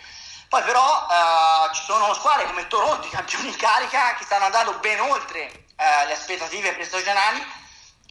Poi 0.49 0.63
però 0.63 1.07
eh, 1.09 1.75
ci 1.75 1.85
sono 1.85 2.13
squadre 2.15 2.47
come 2.47 2.67
Toronto, 2.67 3.07
i 3.07 3.11
campioni 3.11 3.49
in 3.49 3.57
carica, 3.57 4.15
che 4.15 4.25
stanno 4.25 4.47
andando 4.47 4.73
ben 4.81 4.99
oltre 5.01 5.43
eh, 5.77 6.07
le 6.07 6.13
aspettative 6.13 6.75
prestagionali 6.75 7.59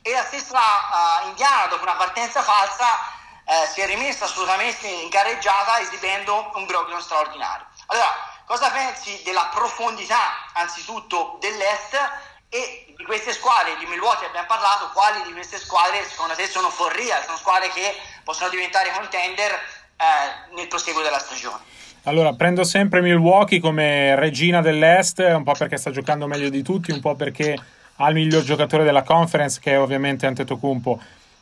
e 0.02 0.12
la 0.12 0.24
stessa 0.24 0.60
eh, 0.60 1.28
Indiana, 1.28 1.68
dopo 1.68 1.84
una 1.84 1.96
partenza 1.96 2.42
falsa, 2.42 2.86
eh, 3.46 3.68
si 3.74 3.82
è 3.82 3.86
rimessa 3.86 4.26
assolutamente 4.26 4.88
in 4.88 5.10
gareggiata 5.10 5.80
esibendo 5.80 6.52
un 6.56 6.66
Brogdon 6.66 7.02
straordinario. 7.02 7.66
Allora, 7.88 8.14
cosa 8.46 8.70
pensi 8.70 9.22
della 9.24 9.50
profondità, 9.54 10.52
anzitutto, 10.54 11.38
dell'Est 11.40 11.98
e 12.50 12.94
di 12.96 13.04
queste 13.04 13.34
squadre 13.34 13.78
di 13.78 13.86
Milwaukee 13.86 14.28
abbiamo 14.28 14.48
parlato, 14.48 14.90
quali 14.94 15.22
di 15.24 15.34
queste 15.34 15.58
squadre 15.58 16.04
secondo 16.08 16.34
te 16.34 16.48
sono 16.48 16.70
for 16.70 16.94
real, 16.94 17.24
sono 17.24 17.38
squadre 17.38 17.70
che 17.70 17.96
possono 18.24 18.50
diventare 18.50 18.92
contender 18.92 19.52
eh, 19.52 20.56
nel 20.56 20.68
proseguo 20.68 21.02
della 21.02 21.20
stagione? 21.20 21.78
Allora, 22.04 22.34
prendo 22.34 22.64
sempre 22.64 23.02
Milwaukee 23.02 23.60
come 23.60 24.16
regina 24.16 24.62
dell'Est, 24.62 25.20
un 25.20 25.44
po' 25.44 25.52
perché 25.52 25.78
sta 25.78 25.92
giocando 25.92 26.28
meglio 26.28 26.50
di 26.50 26.64
tutti, 26.64 26.92
un 26.92 27.02
po' 27.02 27.16
perché 27.16 27.56
ha 28.02 28.08
il 28.10 28.16
miglior 28.16 28.44
giocatore 28.44 28.84
della 28.84 29.04
conference, 29.04 29.60
che 29.62 29.72
è 29.72 29.80
ovviamente 29.80 30.26
Antetokounmpo. 30.26 31.00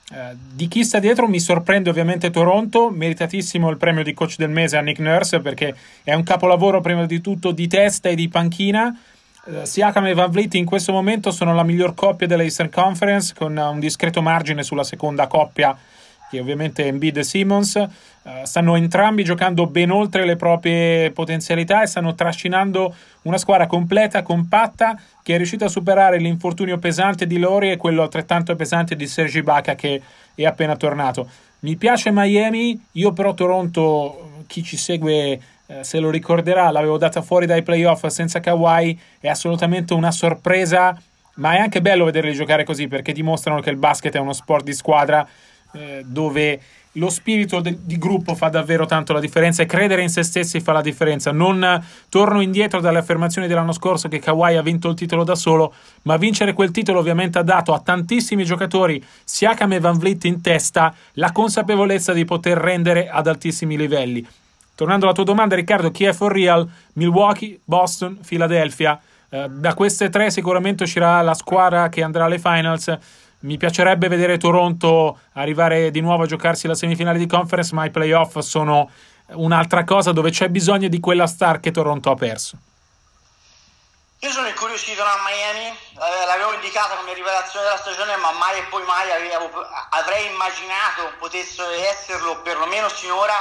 Eh, 0.09 0.35
di 0.53 0.67
chi 0.67 0.83
sta 0.83 0.99
dietro 0.99 1.27
mi 1.27 1.39
sorprende 1.39 1.89
ovviamente 1.89 2.29
Toronto, 2.29 2.89
meritatissimo 2.89 3.69
il 3.69 3.77
premio 3.77 4.03
di 4.03 4.13
coach 4.13 4.37
del 4.37 4.49
mese 4.49 4.77
a 4.77 4.81
Nick 4.81 4.99
Nurse 4.99 5.39
perché 5.41 5.75
è 6.03 6.13
un 6.13 6.23
capolavoro 6.23 6.79
prima 6.79 7.05
di 7.05 7.19
tutto 7.19 7.51
di 7.51 7.67
testa 7.67 8.09
e 8.09 8.15
di 8.15 8.29
panchina 8.29 8.97
Uh, 9.47 9.63
Siakam 9.63 10.05
e 10.07 10.13
Van 10.13 10.29
Vliet 10.29 10.55
in 10.55 10.65
questo 10.65 10.91
momento 10.91 11.31
sono 11.31 11.55
la 11.55 11.63
miglior 11.63 11.93
coppia 11.93 12.27
dell'Eastern 12.27 12.69
Conference 12.69 13.33
con 13.33 13.55
un 13.55 13.79
discreto 13.79 14.21
margine 14.21 14.61
sulla 14.61 14.83
seconda 14.83 15.27
coppia 15.27 15.77
che 16.29 16.39
ovviamente 16.39 16.83
è 16.83 16.87
Embiid 16.87 17.17
e 17.17 17.23
Simmons 17.23 17.75
uh, 17.75 18.29
stanno 18.43 18.75
entrambi 18.75 19.23
giocando 19.23 19.67
ben 19.67 19.91
oltre 19.91 20.25
le 20.25 20.35
proprie 20.35 21.11
potenzialità 21.11 21.81
e 21.81 21.87
stanno 21.87 22.15
trascinando 22.15 22.93
una 23.23 23.37
squadra 23.37 23.67
completa, 23.67 24.21
compatta 24.21 24.99
che 25.23 25.33
è 25.33 25.37
riuscita 25.37 25.65
a 25.65 25.69
superare 25.69 26.17
l'infortunio 26.17 26.77
pesante 26.77 27.27
di 27.27 27.37
Lori 27.37 27.71
e 27.71 27.77
quello 27.77 28.01
altrettanto 28.01 28.55
pesante 28.55 28.95
di 28.95 29.07
Sergi 29.07 29.41
Baca 29.41 29.75
che 29.75 30.01
è 30.35 30.45
appena 30.45 30.75
tornato. 30.75 31.29
Mi 31.59 31.75
piace 31.75 32.11
Miami 32.11 32.79
io 32.93 33.13
però 33.13 33.33
Toronto 33.33 34.43
chi 34.47 34.63
ci 34.63 34.77
segue 34.77 35.39
eh, 35.69 35.83
se 35.83 35.99
lo 35.99 36.09
ricorderà, 36.09 36.71
l'avevo 36.71 36.97
data 36.97 37.21
fuori 37.21 37.45
dai 37.45 37.61
playoff 37.61 38.05
senza 38.07 38.39
Kawhi, 38.39 38.97
è 39.19 39.27
assolutamente 39.27 39.93
una 39.93 40.11
sorpresa, 40.11 40.97
ma 41.35 41.55
è 41.55 41.57
anche 41.57 41.81
bello 41.81 42.05
vederli 42.05 42.33
giocare 42.33 42.63
così 42.63 42.87
perché 42.87 43.11
dimostrano 43.11 43.59
che 43.59 43.69
il 43.69 43.75
basket 43.75 44.15
è 44.15 44.19
uno 44.19 44.33
sport 44.33 44.63
di 44.63 44.73
squadra 44.73 45.27
eh, 45.73 46.03
dove 46.05 46.59
lo 46.97 47.09
spirito 47.09 47.59
de- 47.59 47.77
di 47.83 47.97
gruppo 47.97 48.35
fa 48.35 48.49
davvero 48.49 48.85
tanto 48.85 49.13
la 49.13 49.19
differenza 49.19 49.61
e 49.61 49.65
credere 49.65 50.01
in 50.01 50.09
se 50.09 50.23
stessi 50.23 50.59
fa 50.59 50.71
la 50.71 50.81
differenza. 50.81 51.31
Non 51.31 51.83
torno 52.09 52.41
indietro 52.41 52.79
dalle 52.79 52.97
affermazioni 52.97 53.47
dell'anno 53.47 53.71
scorso 53.71 54.07
che 54.07 54.19
Kawhi 54.19 54.55
ha 54.55 54.61
vinto 54.61 54.89
il 54.89 54.95
titolo 54.95 55.23
da 55.23 55.35
solo, 55.35 55.73
ma 56.03 56.17
vincere 56.17 56.53
quel 56.53 56.71
titolo 56.71 56.99
ovviamente 56.99 57.37
ha 57.37 57.43
dato 57.43 57.73
a 57.73 57.79
tantissimi 57.79 58.43
giocatori, 58.43 59.03
Siakam 59.23 59.73
e 59.73 59.79
Van 59.79 59.97
Vliet 59.97 60.25
in 60.25 60.41
testa, 60.41 60.93
la 61.13 61.31
consapevolezza 61.31 62.13
di 62.13 62.25
poter 62.25 62.57
rendere 62.57 63.09
ad 63.09 63.27
altissimi 63.27 63.77
livelli. 63.77 64.27
Tornando 64.73 65.05
alla 65.05 65.15
tua 65.15 65.23
domanda, 65.23 65.55
Riccardo, 65.55 65.89
chi 65.89 66.05
è 66.05 66.13
for 66.13 66.31
real? 66.31 66.67
Milwaukee, 66.93 67.59
Boston, 67.63 68.19
Philadelphia. 68.25 68.99
Eh, 69.29 69.47
da 69.49 69.73
queste 69.73 70.09
tre 70.09 70.29
sicuramente 70.29 70.83
uscirà 70.83 71.21
la 71.21 71.33
squadra 71.33 71.89
che 71.89 72.03
andrà 72.03 72.25
alle 72.25 72.37
finals. 72.37 72.95
Mi 73.39 73.57
piacerebbe 73.57 74.07
vedere 74.07 74.37
Toronto 74.37 75.19
arrivare 75.33 75.91
di 75.91 76.01
nuovo 76.01 76.23
a 76.23 76.25
giocarsi 76.25 76.65
la 76.65 76.73
semifinale 76.73 77.19
di 77.19 77.27
conference, 77.27 77.73
ma 77.75 77.85
i 77.85 77.91
playoff 77.91 78.39
sono 78.39 78.89
un'altra 79.27 79.83
cosa 79.83 80.11
dove 80.11 80.31
c'è 80.31 80.49
bisogno 80.49 80.87
di 80.87 80.99
quella 80.99 81.27
star 81.27 81.59
che 81.59 81.71
Toronto 81.71 82.09
ha 82.09 82.15
perso. 82.15 82.57
Io 84.21 84.31
sono 84.31 84.47
incuriosito 84.47 85.03
da 85.03 85.13
Miami, 85.23 85.77
l'avevo 86.25 86.53
indicata 86.53 86.95
come 86.95 87.13
rivelazione 87.13 87.65
della 87.65 87.77
stagione, 87.77 88.15
ma 88.15 88.31
mai 88.31 88.57
e 88.57 88.63
poi 88.63 88.83
mai 88.85 89.11
avevo, 89.11 89.51
avrei 89.91 90.25
immaginato 90.25 91.13
potesse 91.19 91.61
esserlo, 91.87 92.41
perlomeno 92.41 92.89
sinora, 92.89 93.35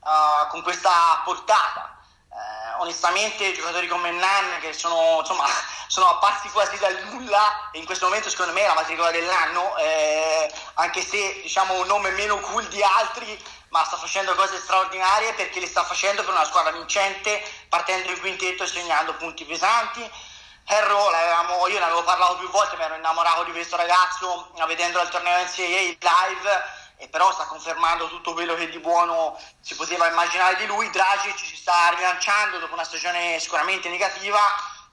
uh, 0.00 0.50
con 0.50 0.60
questa 0.60 1.22
portata. 1.24 1.91
Uh, 2.32 2.80
onestamente 2.80 3.52
giocatori 3.52 3.86
come 3.88 4.10
Nan 4.10 4.58
che 4.60 4.72
sono, 4.72 5.18
insomma, 5.20 5.44
sono 5.86 6.08
apparsi 6.08 6.48
quasi 6.48 6.78
dal 6.78 6.98
nulla 7.10 7.68
e 7.72 7.78
in 7.78 7.84
questo 7.84 8.06
momento 8.06 8.30
secondo 8.30 8.54
me 8.54 8.62
è 8.62 8.66
la 8.66 8.72
matricola 8.72 9.10
dell'anno 9.10 9.76
eh, 9.76 10.50
anche 10.74 11.02
se 11.02 11.40
diciamo 11.42 11.74
un 11.74 11.86
nome 11.86 12.10
meno 12.12 12.40
cool 12.40 12.66
di 12.68 12.82
altri 12.82 13.38
ma 13.72 13.84
sta 13.84 13.96
facendo 13.96 14.34
cose 14.34 14.58
straordinarie 14.58 15.32
perché 15.32 15.58
le 15.58 15.66
sta 15.66 15.82
facendo 15.82 16.22
per 16.22 16.32
una 16.32 16.44
squadra 16.44 16.72
vincente 16.72 17.42
partendo 17.68 18.10
in 18.10 18.20
quintetto 18.20 18.62
e 18.62 18.66
segnando 18.66 19.14
punti 19.14 19.44
pesanti. 19.44 20.08
Harrow, 20.66 21.10
io 21.68 21.78
ne 21.78 21.84
avevo 21.84 22.04
parlato 22.04 22.36
più 22.36 22.48
volte 22.50 22.76
mi 22.76 22.84
ero 22.84 22.94
innamorato 22.94 23.44
di 23.44 23.50
questo 23.50 23.76
ragazzo 23.76 24.52
vedendo 24.66 25.00
al 25.00 25.08
torneo 25.08 25.42
NCAA 25.42 25.96
live 25.98 26.80
e 27.02 27.08
però 27.08 27.32
sta 27.32 27.46
confermando 27.46 28.08
tutto 28.08 28.32
quello 28.32 28.54
che 28.54 28.68
di 28.68 28.78
buono 28.78 29.36
si 29.60 29.74
poteva 29.74 30.06
immaginare 30.06 30.54
di 30.54 30.66
lui. 30.66 30.88
Dragic 30.88 31.34
ci 31.34 31.56
sta 31.56 31.88
rilanciando 31.96 32.58
dopo 32.58 32.74
una 32.74 32.84
stagione 32.84 33.40
sicuramente 33.40 33.88
negativa 33.88 34.38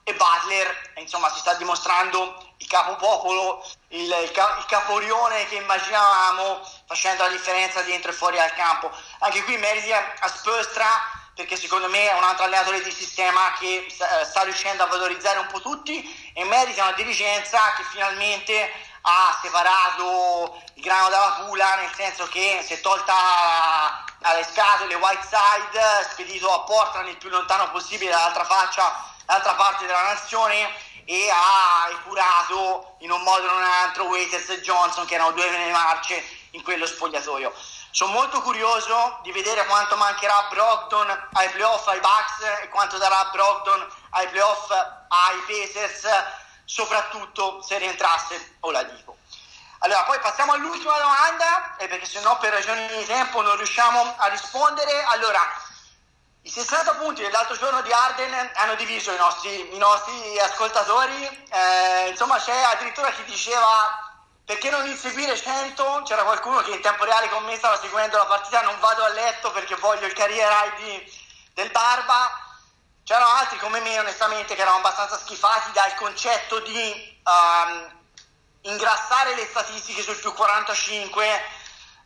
e 0.02 0.12
Butler 0.14 0.92
insomma 0.96 1.30
si 1.30 1.38
sta 1.38 1.54
dimostrando 1.54 2.54
il 2.56 2.66
capopopolo, 2.66 3.64
il, 3.90 4.00
il, 4.00 4.28
il 4.28 4.64
caporione 4.66 5.46
che 5.46 5.54
immaginavamo 5.56 6.60
facendo 6.84 7.22
la 7.22 7.28
differenza 7.28 7.82
dentro 7.82 8.10
e 8.10 8.14
fuori 8.14 8.38
dal 8.38 8.54
campo. 8.54 8.90
Anche 9.20 9.44
qui 9.44 9.56
meriti 9.56 9.92
a 9.92 10.26
Spöstra 10.26 11.18
perché 11.36 11.56
secondo 11.56 11.88
me 11.88 12.10
è 12.10 12.14
un 12.14 12.24
altro 12.24 12.44
allenatore 12.44 12.82
di 12.82 12.90
sistema 12.90 13.52
che 13.58 13.86
sta, 13.88 14.24
sta 14.24 14.42
riuscendo 14.42 14.82
a 14.82 14.86
valorizzare 14.86 15.38
un 15.38 15.46
po' 15.46 15.60
tutti 15.60 16.32
e 16.34 16.44
merita 16.44 16.82
una 16.82 16.92
dirigenza 16.92 17.72
che 17.74 17.84
finalmente 17.84 18.70
ha 19.02 19.38
separato 19.40 20.60
il 20.74 20.82
grano 20.82 21.08
dalla 21.08 21.42
pula, 21.44 21.76
nel 21.76 21.92
senso 21.94 22.26
che 22.28 22.62
si 22.64 22.74
è 22.74 22.80
tolta 22.80 24.04
dalle 24.18 24.44
scatole 24.44 24.94
Whiteside, 24.94 26.08
spedito 26.10 26.52
a 26.52 26.60
Portland 26.60 27.08
il 27.08 27.16
più 27.16 27.30
lontano 27.30 27.70
possibile 27.70 28.10
dall'altra 28.10 28.44
faccia, 28.44 29.04
dall'altra 29.24 29.54
parte 29.54 29.86
della 29.86 30.02
nazione 30.02 30.68
e 31.06 31.28
ha 31.30 31.88
epurato 31.90 32.96
in 32.98 33.10
un 33.10 33.22
modo 33.22 33.46
o 33.46 33.50
in 33.50 33.56
un 33.56 33.62
altro 33.62 34.04
Waiters 34.04 34.48
e 34.50 34.60
Johnson 34.60 35.06
che 35.06 35.14
erano 35.14 35.32
due 35.32 35.48
vene 35.48 35.72
marce 35.72 36.22
in 36.52 36.62
quello 36.62 36.86
spogliatoio. 36.86 37.52
Sono 37.90 38.12
molto 38.12 38.40
curioso 38.42 39.18
di 39.22 39.32
vedere 39.32 39.66
quanto 39.66 39.96
mancherà 39.96 40.46
Brogdon 40.48 41.28
ai 41.32 41.48
playoff 41.50 41.88
ai 41.88 41.98
Bucks 41.98 42.62
e 42.62 42.68
quanto 42.68 42.98
darà 42.98 43.28
Brogdon 43.32 43.84
ai 44.10 44.28
playoff 44.28 44.70
ai 44.70 45.38
Pacers 45.46 46.06
soprattutto 46.70 47.60
se 47.62 47.78
rientrasse 47.78 48.58
Oladipo. 48.60 49.16
Allora, 49.80 50.04
poi 50.04 50.20
passiamo 50.20 50.52
all'ultima 50.52 50.96
domanda, 50.98 51.76
eh, 51.78 51.88
perché 51.88 52.06
se 52.06 52.20
no 52.20 52.38
per 52.38 52.52
ragioni 52.52 52.86
di 52.86 53.04
tempo 53.06 53.40
non 53.40 53.56
riusciamo 53.56 54.14
a 54.16 54.26
rispondere. 54.28 55.02
Allora, 55.04 55.40
i 56.42 56.48
60 56.48 56.94
punti 56.94 57.22
dell'altro 57.22 57.56
giorno 57.56 57.80
di 57.82 57.90
Arden 57.90 58.52
hanno 58.54 58.74
diviso 58.76 59.10
i 59.10 59.16
nostri, 59.16 59.74
i 59.74 59.78
nostri 59.78 60.38
ascoltatori, 60.38 61.24
eh, 61.50 62.08
insomma 62.08 62.38
c'è 62.38 62.56
addirittura 62.56 63.10
chi 63.10 63.24
diceva 63.24 64.22
perché 64.44 64.70
non 64.70 64.86
inseguire 64.86 65.36
100, 65.36 66.02
c'era 66.04 66.22
qualcuno 66.22 66.60
che 66.60 66.70
in 66.70 66.80
tempo 66.80 67.04
reale 67.04 67.28
con 67.30 67.44
me 67.44 67.56
stava 67.56 67.78
seguendo 67.78 68.16
la 68.16 68.26
partita, 68.26 68.62
non 68.62 68.78
vado 68.78 69.02
a 69.02 69.08
letto 69.08 69.50
perché 69.50 69.74
voglio 69.76 70.06
il 70.06 70.12
career 70.12 70.72
ID 70.78 71.12
del 71.54 71.70
Barba, 71.70 72.39
C'erano 73.10 73.34
altri 73.34 73.58
come 73.58 73.80
me, 73.80 73.98
onestamente, 73.98 74.54
che 74.54 74.60
erano 74.62 74.76
abbastanza 74.76 75.18
schifati 75.18 75.72
dal 75.72 75.96
concetto 75.96 76.60
di 76.60 77.20
um, 77.24 77.92
ingrassare 78.60 79.34
le 79.34 79.46
statistiche 79.46 80.00
sul 80.00 80.14
più 80.14 80.32
45 80.32 81.26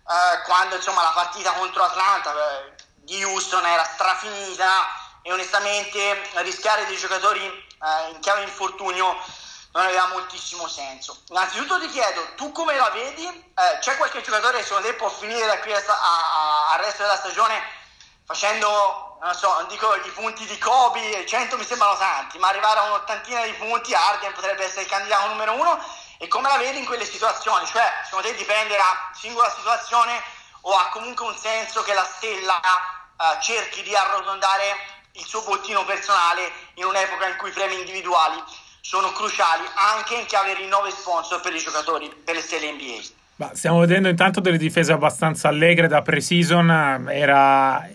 uh, 0.03 0.43
quando 0.47 0.77
insomma 0.77 1.03
la 1.03 1.11
partita 1.11 1.53
contro 1.53 1.83
Atlanta 1.83 2.33
eh, 2.33 2.75
di 2.95 3.23
Houston 3.23 3.67
era 3.67 3.85
strafinita 3.85 5.21
e 5.21 5.31
onestamente 5.31 6.23
rischiare 6.37 6.87
dei 6.87 6.97
giocatori 6.97 7.45
eh, 7.45 8.11
in 8.11 8.21
chiave 8.21 8.45
infortunio 8.45 9.15
non 9.73 9.85
aveva 9.85 10.07
moltissimo 10.07 10.67
senso. 10.69 11.19
Innanzitutto 11.29 11.81
ti 11.81 11.91
chiedo, 11.91 12.33
tu 12.35 12.51
come 12.51 12.77
la 12.77 12.89
vedi? 12.89 13.27
Eh, 13.27 13.79
c'è 13.81 13.99
qualche 13.99 14.23
giocatore 14.23 14.57
che 14.57 14.65
secondo 14.65 14.89
te 14.89 14.95
può 14.95 15.11
finire 15.11 15.45
da 15.45 15.59
qui 15.59 15.71
al 15.75 16.79
resto 16.79 17.03
della 17.03 17.17
stagione 17.17 17.83
facendo, 18.25 19.04
non 19.21 19.35
so, 19.35 19.53
non 19.55 19.67
dico 19.69 19.95
i 19.95 20.11
punti 20.11 20.47
di 20.47 20.59
Kobe, 20.59 21.25
100 21.27 21.57
mi 21.57 21.65
sembrano 21.65 21.97
tanti, 21.97 22.39
ma 22.39 22.49
arrivare 22.49 22.81
a 22.81 22.85
un'ottantina 22.85 23.45
di 23.45 23.53
punti, 23.53 23.95
Arden 23.95 24.33
potrebbe 24.33 24.65
essere 24.65 24.83
il 24.83 24.89
candidato 24.89 25.29
numero 25.29 25.55
uno, 25.55 25.79
e 26.19 26.29
come 26.29 26.49
la 26.49 26.57
vedi 26.57 26.79
in 26.79 26.85
quelle 26.85 27.05
situazioni? 27.05 27.67
Cioè, 27.67 27.85
secondo 28.05 28.29
te 28.29 28.35
dipende 28.35 28.77
da 28.77 29.11
singola 29.15 29.51
situazione 29.51 30.13
o 30.63 30.73
ha 30.75 30.89
comunque 30.93 31.27
un 31.27 31.37
senso 31.37 31.83
che 31.83 31.93
la 31.93 32.05
stella 32.05 32.61
eh, 32.61 33.41
cerchi 33.41 33.83
di 33.83 33.95
arrotondare 33.95 34.65
il 35.13 35.25
suo 35.25 35.43
bottino 35.43 35.85
personale 35.85 36.51
in 36.75 36.85
un'epoca 36.85 37.29
in 37.29 37.37
cui 37.37 37.51
i 37.51 37.53
premi 37.53 37.79
individuali 37.79 38.43
sono 38.81 39.13
cruciali 39.13 39.65
anche 39.75 40.15
in 40.15 40.27
chiave 40.27 40.55
rinnovo 40.55 40.87
e 40.87 40.91
sponsor 40.91 41.41
per 41.41 41.55
i 41.55 41.59
giocatori, 41.59 42.09
per 42.09 42.35
le 42.35 42.43
stelle 42.43 42.73
NBA. 42.73 43.23
Ma 43.37 43.51
stiamo 43.55 43.81
vedendo 43.81 44.09
intanto 44.09 44.41
delle 44.41 44.59
difese 44.59 44.93
abbastanza 44.93 45.49
allegre 45.49 45.89
da 45.89 46.03
pre-season, 46.03 47.09
era, 47.11 47.89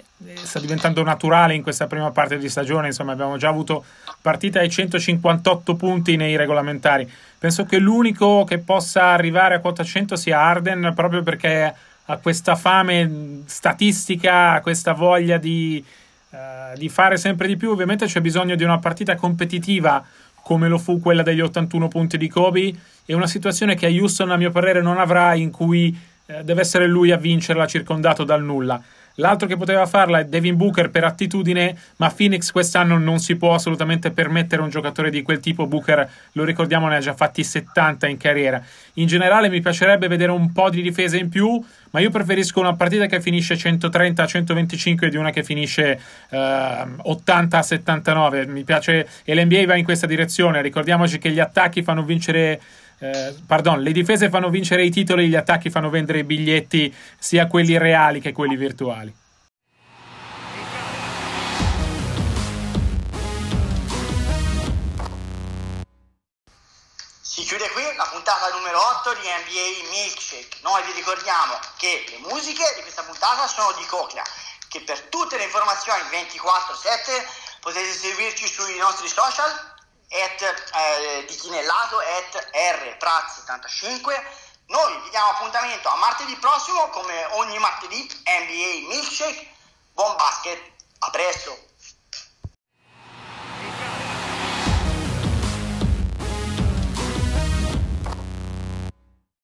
sta 0.43 0.59
diventando 0.59 1.01
naturale 1.03 1.55
in 1.55 1.61
questa 1.61 1.87
prima 1.87 2.11
parte 2.11 2.37
di 2.37 2.49
stagione, 2.49 2.87
insomma 2.87 3.13
abbiamo 3.13 3.37
già 3.37 3.47
avuto 3.47 3.85
partite 4.21 4.59
ai 4.59 4.69
158 4.69 5.75
punti 5.75 6.15
nei 6.17 6.35
regolamentari. 6.35 7.09
Penso 7.37 7.65
che 7.65 7.77
l'unico 7.77 8.43
che 8.43 8.57
possa 8.59 9.05
arrivare 9.05 9.55
a 9.55 9.59
quota 9.59 9.83
100 9.83 10.15
sia 10.17 10.39
Arden, 10.39 10.91
proprio 10.93 11.23
perché 11.23 11.73
ha 12.05 12.17
questa 12.17 12.55
fame 12.55 13.43
statistica, 13.45 14.59
questa 14.61 14.93
voglia 14.93 15.37
di, 15.37 15.83
uh, 16.31 16.77
di 16.77 16.89
fare 16.89 17.15
sempre 17.17 17.47
di 17.47 17.55
più. 17.55 17.71
Ovviamente 17.71 18.07
c'è 18.07 18.19
bisogno 18.19 18.55
di 18.55 18.63
una 18.63 18.79
partita 18.79 19.15
competitiva 19.15 20.03
come 20.41 20.67
lo 20.67 20.79
fu 20.79 20.99
quella 20.99 21.21
degli 21.21 21.41
81 21.41 21.87
punti 21.87 22.17
di 22.17 22.27
Kobe. 22.27 22.73
È 23.05 23.13
una 23.13 23.27
situazione 23.27 23.75
che 23.75 23.87
Houston, 23.87 24.31
a 24.31 24.37
mio 24.37 24.51
parere, 24.51 24.81
non 24.81 24.97
avrà 24.97 25.33
in 25.35 25.51
cui 25.51 25.97
eh, 26.25 26.43
deve 26.43 26.61
essere 26.61 26.87
lui 26.87 27.11
a 27.11 27.17
vincerla 27.17 27.67
circondato 27.67 28.23
dal 28.23 28.43
nulla. 28.43 28.81
L'altro 29.19 29.47
che 29.47 29.57
poteva 29.57 29.85
farla 29.85 30.19
è 30.19 30.25
Devin 30.25 30.55
Booker 30.55 30.89
per 30.89 31.03
attitudine, 31.03 31.75
ma 31.97 32.09
Phoenix 32.09 32.51
quest'anno 32.51 32.97
non 32.97 33.19
si 33.19 33.35
può 33.35 33.53
assolutamente 33.53 34.11
permettere 34.11 34.61
un 34.61 34.69
giocatore 34.69 35.09
di 35.09 35.21
quel 35.21 35.39
tipo. 35.39 35.67
Booker, 35.67 36.09
lo 36.33 36.43
ricordiamo, 36.43 36.87
ne 36.87 36.95
ha 36.95 36.99
già 36.99 37.13
fatti 37.13 37.43
70 37.43 38.07
in 38.07 38.17
carriera. 38.17 38.63
In 38.93 39.07
generale 39.07 39.49
mi 39.49 39.59
piacerebbe 39.59 40.07
vedere 40.07 40.31
un 40.31 40.51
po' 40.53 40.69
di 40.69 40.81
difesa 40.81 41.17
in 41.17 41.29
più, 41.29 41.61
ma 41.91 41.99
io 41.99 42.09
preferisco 42.09 42.61
una 42.61 42.75
partita 42.75 43.07
che 43.07 43.19
finisce 43.19 43.55
130-125 43.55 45.07
di 45.07 45.17
una 45.17 45.31
che 45.31 45.43
finisce 45.43 45.99
eh, 46.29 46.37
80-79. 46.37 48.49
Mi 48.49 48.63
piace 48.63 49.07
e 49.25 49.35
l'NBA 49.35 49.65
va 49.65 49.75
in 49.75 49.83
questa 49.83 50.07
direzione. 50.07 50.61
Ricordiamoci 50.61 51.19
che 51.19 51.31
gli 51.31 51.39
attacchi 51.39 51.83
fanno 51.83 52.03
vincere 52.03 52.61
eh, 52.99 53.33
pardon, 53.47 53.81
le 53.81 53.93
difese 53.93 54.29
fanno 54.29 54.49
vincere 54.49 54.83
i 54.83 54.91
titoli, 54.91 55.29
gli 55.29 55.35
attacchi 55.35 55.69
fanno 55.69 55.89
vendere 55.89 56.19
i 56.19 56.23
biglietti, 56.23 56.93
sia 57.17 57.47
quelli 57.47 57.77
reali 57.77 58.19
che 58.19 58.33
quelli 58.33 58.57
virtuali. 58.57 59.15
Si 67.21 67.43
chiude 67.45 67.69
qui 67.69 67.83
la 67.95 68.09
puntata 68.11 68.53
numero 68.53 68.77
8 68.99 69.13
di 69.13 69.23
NBA 69.23 69.89
Milkshake. 69.91 70.57
Noi 70.61 70.83
vi 70.83 70.91
ricordiamo 70.91 71.57
che 71.77 72.03
le 72.09 72.17
musiche 72.27 72.65
di 72.75 72.81
questa 72.81 73.03
puntata 73.03 73.47
sono 73.47 73.71
di 73.79 73.85
Coclea, 73.85 74.23
che 74.67 74.81
per 74.81 74.99
tutte 75.07 75.37
le 75.37 75.45
informazioni 75.45 76.01
24-7 76.11 77.61
potete 77.61 77.93
seguirci 77.93 78.45
sui 78.45 78.77
nostri 78.77 79.07
social 79.07 79.68
at, 80.09 80.41
eh, 80.41 81.25
di 81.25 81.35
Chinellato 81.35 81.99
at 81.99 82.49
rpraz75 82.51 84.47
noi 84.69 85.01
vi 85.01 85.09
diamo 85.09 85.31
appuntamento 85.31 85.89
a 85.89 85.95
martedì 85.95 86.35
prossimo 86.35 86.89
come 86.89 87.25
ogni 87.31 87.57
martedì 87.57 88.07
NBA 88.23 88.87
Milkshake. 88.87 89.47
Buon 89.93 90.15
basket 90.15 90.61
a 90.99 91.09
presto 91.09 91.68